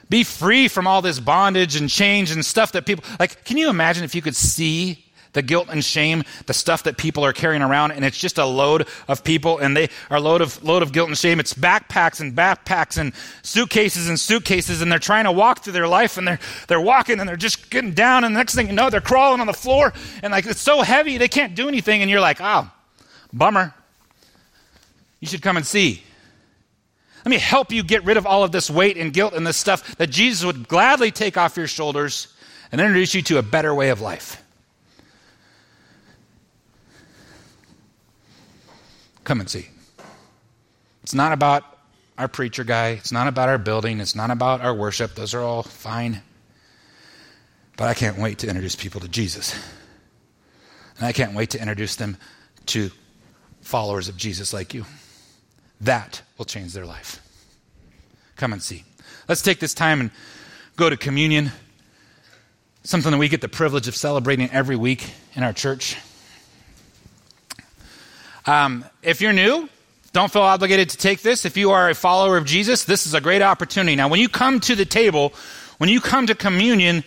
Be 0.09 0.24
free 0.24 0.68
from 0.68 0.87
all 0.87 1.03
this 1.03 1.20
bondage 1.20 1.77
and 1.77 1.88
change 1.88 2.31
and 2.31 2.44
stuff 2.44 2.72
that 2.72 2.87
people 2.87 3.05
like. 3.20 3.44
Can 3.44 3.59
you 3.59 3.68
imagine 3.68 4.05
if 4.05 4.14
you 4.14 4.22
could 4.22 4.37
see 4.37 5.05
the 5.38 5.42
guilt 5.42 5.68
and 5.70 5.85
shame, 5.85 6.24
the 6.46 6.53
stuff 6.53 6.83
that 6.83 6.96
people 6.96 7.24
are 7.24 7.33
carrying 7.33 7.62
around, 7.62 7.92
and 7.92 8.05
it's 8.05 8.18
just 8.18 8.38
a 8.38 8.44
load 8.44 8.88
of 9.07 9.22
people, 9.22 9.59
and 9.59 9.77
they 9.77 9.88
are 10.11 10.18
load 10.18 10.40
of 10.40 10.64
load 10.64 10.83
of 10.83 10.92
guilt 10.92 11.09
and 11.09 11.16
shame. 11.16 11.38
It's 11.38 11.55
backpacks 11.55 12.20
and 12.20 12.35
backpacks 12.35 12.98
and 12.98 13.12
suitcases 13.42 14.09
and 14.09 14.18
suitcases, 14.18 14.83
and 14.83 14.90
they're 14.90 14.98
trying 14.98 15.27
to 15.27 15.33
walk 15.33 15.62
through 15.62 15.74
their 15.74 15.87
life, 15.87 16.18
and 16.18 16.27
they're 16.27 16.40
they're 16.66 16.81
walking 16.81 17.20
and 17.20 17.29
they're 17.29 17.37
just 17.37 17.70
getting 17.70 17.92
down, 17.92 18.24
and 18.24 18.35
the 18.35 18.38
next 18.38 18.57
thing 18.57 18.66
you 18.66 18.72
know, 18.72 18.90
they're 18.90 19.01
crawling 19.01 19.40
on 19.40 19.46
the 19.46 19.53
floor, 19.53 19.92
and 20.24 20.33
like 20.33 20.44
it's 20.44 20.61
so 20.61 20.83
heavy 20.83 21.18
they 21.18 21.29
can't 21.29 21.55
do 21.55 21.68
anything, 21.68 22.03
and 22.03 22.11
you're 22.11 22.20
like, 22.20 22.38
oh, 22.40 22.68
bummer. 23.33 23.72
You 25.20 25.29
should 25.29 25.42
come 25.42 25.57
and 25.57 25.66
see. 25.66 26.03
Let 27.24 27.31
me 27.31 27.38
help 27.38 27.72
you 27.72 27.85
get 27.85 28.05
rid 28.05 28.16
of 28.16 28.27
all 28.27 28.42
of 28.42 28.53
this 28.53 28.70
weight 28.70 28.96
and 28.96 29.12
guilt 29.12 29.35
and 29.35 29.46
this 29.46 29.57
stuff 29.57 29.96
that 29.98 30.09
Jesus 30.09 30.44
would 30.44 30.66
gladly 30.66 31.11
take 31.11 31.37
off 31.37 31.57
your 31.57 31.66
shoulders 31.66 32.29
and 32.72 32.81
introduce 32.81 33.14
you 33.14 33.22
to 33.22 33.38
a 33.38 33.42
better 33.42 33.74
way 33.74 33.90
of 33.90 34.01
life. 34.01 34.42
Come 39.29 39.41
and 39.41 39.51
see. 39.51 39.69
It's 41.03 41.12
not 41.12 41.35
about 41.35 41.62
our 42.17 42.29
preacher 42.29 42.64
guy. 42.64 42.93
It's 42.93 43.12
not 43.12 43.29
about 43.29 43.51
our 43.51 43.59
building. 43.59 44.01
It's 44.01 44.14
not 44.14 44.31
about 44.31 44.62
our 44.62 44.73
worship. 44.75 45.14
Those 45.14 45.35
are 45.35 45.43
all 45.43 45.62
fine. 45.62 46.23
But 47.77 47.88
I 47.88 47.93
can't 47.93 48.17
wait 48.17 48.38
to 48.38 48.49
introduce 48.49 48.75
people 48.75 49.03
to 49.03 49.09
Jesus. 49.09 49.55
And 50.97 51.07
I 51.07 51.12
can't 51.12 51.35
wait 51.35 51.51
to 51.51 51.61
introduce 51.61 51.97
them 51.97 52.17
to 52.69 52.91
followers 53.61 54.09
of 54.09 54.17
Jesus 54.17 54.55
like 54.55 54.73
you. 54.73 54.87
That 55.83 56.23
will 56.38 56.47
change 56.47 56.73
their 56.73 56.87
life. 56.87 57.21
Come 58.37 58.55
and 58.55 58.62
see. 58.62 58.83
Let's 59.29 59.43
take 59.43 59.61
this 59.61 59.75
time 59.75 60.01
and 60.01 60.11
go 60.77 60.88
to 60.88 60.97
communion, 60.97 61.53
something 62.83 63.12
that 63.12 63.19
we 63.19 63.29
get 63.29 63.43
the 63.43 63.49
privilege 63.51 63.88
of 63.88 63.95
celebrating 63.95 64.49
every 64.53 64.77
week 64.77 65.12
in 65.35 65.43
our 65.43 65.53
church. 65.53 65.99
Um, 68.48 68.87
if 69.02 69.20
you're 69.20 69.34
new, 69.34 69.68
don't 70.14 70.32
feel 70.32 70.40
obligated 70.40 70.88
to 70.88 70.96
take 70.96 71.20
this. 71.20 71.44
If 71.44 71.58
you 71.58 71.72
are 71.72 71.90
a 71.90 71.94
follower 71.94 72.38
of 72.38 72.46
Jesus, 72.46 72.84
this 72.84 73.06
is 73.06 73.12
a 73.12 73.20
great 73.20 73.42
opportunity. 73.42 73.94
Now, 73.94 74.08
when 74.08 74.20
you 74.20 74.28
come 74.30 74.58
to 74.61 74.74
the 74.74 74.87
table, 74.87 75.34
when 75.76 75.90
you 75.90 76.00
come 76.00 76.26
to 76.28 76.34
communion, 76.34 77.04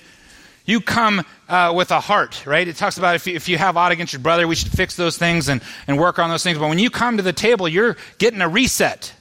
you 0.65 0.81
come 0.81 1.25
uh, 1.49 1.73
with 1.75 1.89
a 1.89 1.99
heart, 1.99 2.45
right? 2.45 2.67
It 2.67 2.75
talks 2.75 2.99
about 2.99 3.15
if 3.15 3.25
you, 3.25 3.33
if 3.33 3.49
you 3.49 3.57
have 3.57 3.75
ought 3.75 3.91
against 3.91 4.13
your 4.13 4.19
brother, 4.19 4.47
we 4.47 4.53
should 4.53 4.71
fix 4.71 4.95
those 4.95 5.17
things 5.17 5.49
and, 5.49 5.63
and 5.87 5.97
work 5.97 6.19
on 6.19 6.29
those 6.29 6.43
things. 6.43 6.59
But 6.59 6.67
when 6.67 6.77
you 6.77 6.91
come 6.91 7.17
to 7.17 7.23
the 7.23 7.33
table, 7.33 7.67
you're 7.67 7.97
getting 8.19 8.41
a 8.41 8.47
reset. 8.47 9.11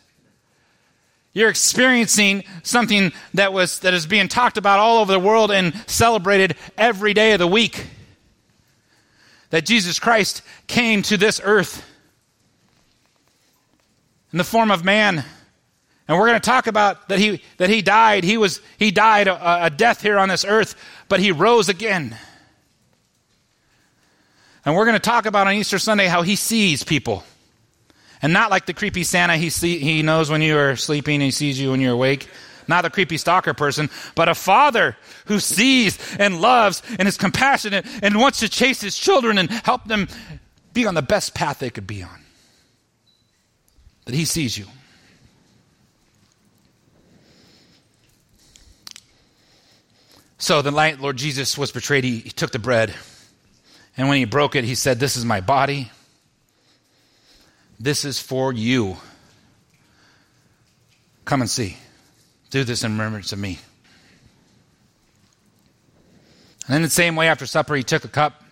You're 1.32 1.48
experiencing 1.48 2.44
something 2.62 3.14
that 3.32 3.54
was 3.54 3.78
that 3.78 3.94
is 3.94 4.04
being 4.04 4.28
talked 4.28 4.58
about 4.58 4.78
all 4.78 4.98
over 4.98 5.10
the 5.10 5.18
world 5.18 5.50
and 5.50 5.74
celebrated 5.86 6.54
every 6.76 7.14
day 7.14 7.32
of 7.32 7.38
the 7.38 7.46
week. 7.46 7.86
That 9.48 9.64
Jesus 9.64 9.98
Christ 9.98 10.42
came 10.66 11.00
to 11.04 11.16
this 11.16 11.40
earth 11.42 11.86
in 14.32 14.38
the 14.38 14.44
form 14.44 14.70
of 14.70 14.84
man. 14.84 15.24
And 16.08 16.18
we're 16.18 16.26
going 16.26 16.40
to 16.40 16.44
talk 16.44 16.66
about 16.66 17.08
that 17.08 17.18
he, 17.18 17.42
that 17.58 17.70
he 17.70 17.82
died. 17.82 18.24
He, 18.24 18.36
was, 18.36 18.60
he 18.78 18.90
died 18.90 19.28
a, 19.28 19.66
a 19.66 19.70
death 19.70 20.02
here 20.02 20.18
on 20.18 20.28
this 20.28 20.44
earth, 20.44 20.74
but 21.08 21.20
he 21.20 21.30
rose 21.30 21.68
again. 21.68 22.16
And 24.64 24.74
we're 24.74 24.84
going 24.84 24.96
to 24.96 24.98
talk 24.98 25.26
about 25.26 25.46
on 25.46 25.54
Easter 25.54 25.78
Sunday 25.78 26.06
how 26.06 26.22
he 26.22 26.36
sees 26.36 26.82
people. 26.82 27.24
And 28.22 28.32
not 28.32 28.50
like 28.50 28.66
the 28.66 28.74
creepy 28.74 29.04
Santa, 29.04 29.36
he, 29.36 29.50
see, 29.50 29.78
he 29.78 30.02
knows 30.02 30.30
when 30.30 30.42
you 30.42 30.58
are 30.58 30.76
sleeping, 30.76 31.20
he 31.20 31.30
sees 31.30 31.58
you 31.58 31.70
when 31.70 31.80
you're 31.80 31.94
awake. 31.94 32.28
Not 32.68 32.82
the 32.82 32.90
creepy 32.90 33.16
stalker 33.16 33.54
person, 33.54 33.88
but 34.14 34.28
a 34.28 34.34
father 34.34 34.96
who 35.26 35.40
sees 35.40 35.98
and 36.18 36.40
loves 36.40 36.82
and 36.98 37.08
is 37.08 37.16
compassionate 37.16 37.86
and 38.02 38.18
wants 38.18 38.40
to 38.40 38.48
chase 38.48 38.80
his 38.80 38.96
children 38.96 39.38
and 39.38 39.50
help 39.50 39.86
them 39.86 40.08
be 40.72 40.86
on 40.86 40.94
the 40.94 41.02
best 41.02 41.34
path 41.34 41.58
they 41.58 41.70
could 41.70 41.86
be 41.86 42.02
on 42.02 42.20
that 44.10 44.16
He 44.16 44.24
sees 44.24 44.58
you. 44.58 44.66
So 50.38 50.62
the 50.62 50.72
night 50.72 51.00
Lord 51.00 51.16
Jesus 51.16 51.56
was 51.56 51.70
betrayed, 51.70 52.02
he, 52.02 52.18
he 52.18 52.30
took 52.30 52.50
the 52.50 52.58
bread. 52.58 52.92
And 53.96 54.08
when 54.08 54.18
he 54.18 54.24
broke 54.24 54.56
it, 54.56 54.64
he 54.64 54.74
said, 54.74 54.98
This 54.98 55.16
is 55.16 55.24
my 55.24 55.40
body. 55.40 55.92
This 57.78 58.04
is 58.04 58.18
for 58.18 58.52
you. 58.52 58.96
Come 61.24 61.42
and 61.42 61.48
see. 61.50 61.76
Do 62.50 62.64
this 62.64 62.82
in 62.82 62.92
remembrance 62.92 63.32
of 63.32 63.38
me. 63.38 63.58
And 66.66 66.76
in 66.76 66.82
the 66.82 66.90
same 66.90 67.14
way, 67.14 67.28
after 67.28 67.46
supper, 67.46 67.76
he 67.76 67.84
took 67.84 68.04
a 68.04 68.08
cup. 68.08 68.42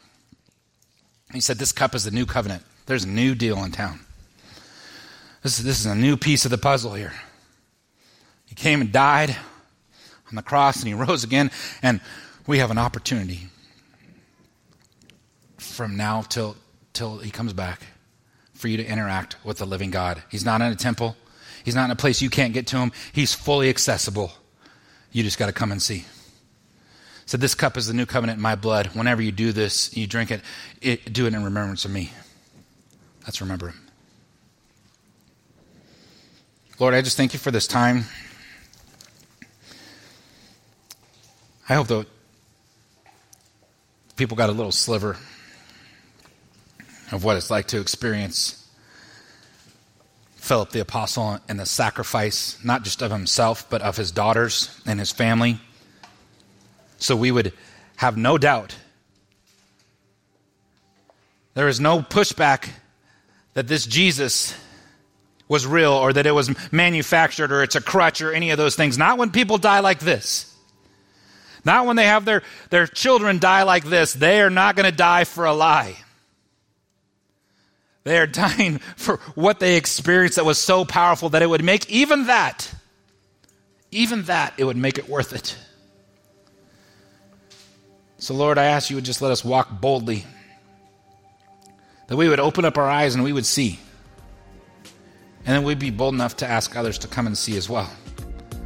He 1.32 1.40
said, 1.40 1.58
This 1.58 1.72
cup 1.72 1.94
is 1.94 2.04
the 2.04 2.12
new 2.12 2.26
covenant. 2.26 2.62
There's 2.86 3.04
a 3.04 3.08
new 3.08 3.34
deal 3.34 3.64
in 3.64 3.72
town. 3.72 4.00
This 5.42 5.58
is, 5.58 5.64
this 5.64 5.80
is 5.80 5.86
a 5.86 5.94
new 5.94 6.16
piece 6.16 6.44
of 6.44 6.50
the 6.50 6.58
puzzle 6.58 6.94
here. 6.94 7.12
He 8.46 8.54
came 8.54 8.80
and 8.80 8.90
died 8.90 9.36
on 10.28 10.34
the 10.34 10.42
cross 10.42 10.78
and 10.78 10.88
he 10.88 10.94
rose 11.06 11.24
again. 11.24 11.50
And 11.82 12.00
we 12.46 12.58
have 12.58 12.70
an 12.70 12.78
opportunity 12.78 13.48
from 15.58 15.96
now 15.96 16.22
till, 16.22 16.56
till 16.92 17.18
he 17.18 17.30
comes 17.30 17.52
back 17.52 17.82
for 18.54 18.68
you 18.68 18.76
to 18.76 18.84
interact 18.84 19.36
with 19.44 19.58
the 19.58 19.66
living 19.66 19.90
God. 19.90 20.22
He's 20.30 20.44
not 20.44 20.60
in 20.60 20.72
a 20.72 20.76
temple, 20.76 21.16
he's 21.64 21.74
not 21.74 21.84
in 21.84 21.90
a 21.90 21.96
place 21.96 22.20
you 22.20 22.30
can't 22.30 22.52
get 22.52 22.66
to 22.68 22.78
him. 22.78 22.90
He's 23.12 23.34
fully 23.34 23.68
accessible. 23.68 24.32
You 25.12 25.22
just 25.22 25.38
got 25.38 25.46
to 25.46 25.52
come 25.52 25.72
and 25.72 25.80
see. 25.80 26.04
So 27.26 27.36
this 27.36 27.54
cup 27.54 27.76
is 27.76 27.86
the 27.86 27.94
new 27.94 28.06
covenant 28.06 28.38
in 28.38 28.42
my 28.42 28.56
blood. 28.56 28.88
Whenever 28.88 29.22
you 29.22 29.32
do 29.32 29.52
this, 29.52 29.94
you 29.96 30.06
drink 30.06 30.30
it, 30.30 30.40
it 30.80 31.12
do 31.12 31.26
it 31.26 31.34
in 31.34 31.44
remembrance 31.44 31.84
of 31.84 31.90
me. 31.90 32.10
Let's 33.24 33.40
remember 33.40 33.68
him. 33.68 33.87
Lord, 36.80 36.94
I 36.94 37.02
just 37.02 37.16
thank 37.16 37.32
you 37.32 37.40
for 37.40 37.50
this 37.50 37.66
time. 37.66 38.04
I 41.68 41.74
hope 41.74 41.88
that 41.88 42.06
people 44.14 44.36
got 44.36 44.48
a 44.48 44.52
little 44.52 44.70
sliver 44.70 45.16
of 47.10 47.24
what 47.24 47.36
it's 47.36 47.50
like 47.50 47.66
to 47.68 47.80
experience 47.80 48.64
Philip 50.36 50.70
the 50.70 50.78
apostle 50.78 51.40
and 51.48 51.58
the 51.58 51.66
sacrifice, 51.66 52.56
not 52.62 52.84
just 52.84 53.02
of 53.02 53.10
himself, 53.10 53.68
but 53.68 53.82
of 53.82 53.96
his 53.96 54.12
daughters 54.12 54.80
and 54.86 55.00
his 55.00 55.10
family. 55.10 55.58
So 56.98 57.16
we 57.16 57.32
would 57.32 57.54
have 57.96 58.16
no 58.16 58.38
doubt. 58.38 58.76
There 61.54 61.66
is 61.66 61.80
no 61.80 62.02
pushback 62.02 62.68
that 63.54 63.66
this 63.66 63.84
Jesus 63.84 64.54
was 65.48 65.66
real 65.66 65.92
or 65.92 66.12
that 66.12 66.26
it 66.26 66.32
was 66.32 66.50
manufactured 66.72 67.50
or 67.50 67.62
it's 67.62 67.74
a 67.74 67.80
crutch 67.80 68.20
or 68.20 68.32
any 68.32 68.50
of 68.50 68.58
those 68.58 68.76
things. 68.76 68.98
Not 68.98 69.18
when 69.18 69.30
people 69.30 69.58
die 69.58 69.80
like 69.80 70.00
this. 70.00 70.54
Not 71.64 71.86
when 71.86 71.96
they 71.96 72.06
have 72.06 72.24
their, 72.24 72.42
their 72.70 72.86
children 72.86 73.38
die 73.38 73.62
like 73.62 73.84
this. 73.84 74.12
They 74.12 74.40
are 74.40 74.50
not 74.50 74.76
going 74.76 74.88
to 74.88 74.96
die 74.96 75.24
for 75.24 75.44
a 75.44 75.52
lie. 75.52 75.96
They 78.04 78.18
are 78.18 78.26
dying 78.26 78.78
for 78.96 79.16
what 79.34 79.60
they 79.60 79.76
experienced 79.76 80.36
that 80.36 80.44
was 80.44 80.58
so 80.58 80.84
powerful 80.84 81.30
that 81.30 81.42
it 81.42 81.46
would 81.46 81.64
make 81.64 81.90
even 81.90 82.26
that, 82.26 82.72
even 83.90 84.22
that, 84.24 84.54
it 84.56 84.64
would 84.64 84.76
make 84.76 84.98
it 84.98 85.08
worth 85.08 85.32
it. 85.32 85.56
So, 88.18 88.34
Lord, 88.34 88.58
I 88.58 88.64
ask 88.64 88.90
you 88.90 88.96
would 88.96 89.04
just 89.04 89.22
let 89.22 89.30
us 89.30 89.44
walk 89.44 89.80
boldly, 89.80 90.24
that 92.08 92.16
we 92.16 92.28
would 92.28 92.40
open 92.40 92.64
up 92.64 92.76
our 92.76 92.88
eyes 92.88 93.14
and 93.14 93.22
we 93.22 93.32
would 93.32 93.46
see. 93.46 93.78
And 95.48 95.56
then 95.56 95.64
we'd 95.64 95.78
be 95.78 95.88
bold 95.88 96.12
enough 96.12 96.36
to 96.36 96.46
ask 96.46 96.76
others 96.76 96.98
to 96.98 97.08
come 97.08 97.26
and 97.26 97.36
see 97.36 97.56
as 97.56 97.70
well, 97.70 97.90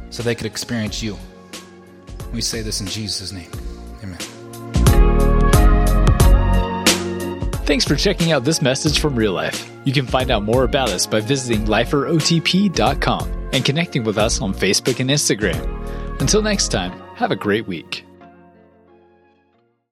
so 0.09 0.21
they 0.21 0.35
could 0.35 0.45
experience 0.45 1.01
you. 1.01 1.17
We 2.33 2.41
say 2.41 2.61
this 2.61 2.81
in 2.81 2.87
Jesus' 2.87 3.31
name. 3.31 3.49
Amen. 4.03 4.19
Thanks 7.65 7.85
for 7.85 7.95
checking 7.95 8.33
out 8.33 8.43
this 8.43 8.61
message 8.61 8.99
from 8.99 9.15
Real 9.15 9.31
Life. 9.31 9.71
You 9.85 9.93
can 9.93 10.05
find 10.05 10.29
out 10.29 10.43
more 10.43 10.65
about 10.65 10.89
us 10.89 11.07
by 11.07 11.21
visiting 11.21 11.67
liferotp.com 11.67 13.49
and 13.53 13.63
connecting 13.63 14.03
with 14.03 14.17
us 14.17 14.41
on 14.41 14.53
Facebook 14.53 14.99
and 14.99 15.09
Instagram. 15.09 16.19
Until 16.19 16.41
next 16.41 16.67
time, 16.67 16.91
have 17.15 17.31
a 17.31 17.37
great 17.37 17.65
week. 17.65 18.03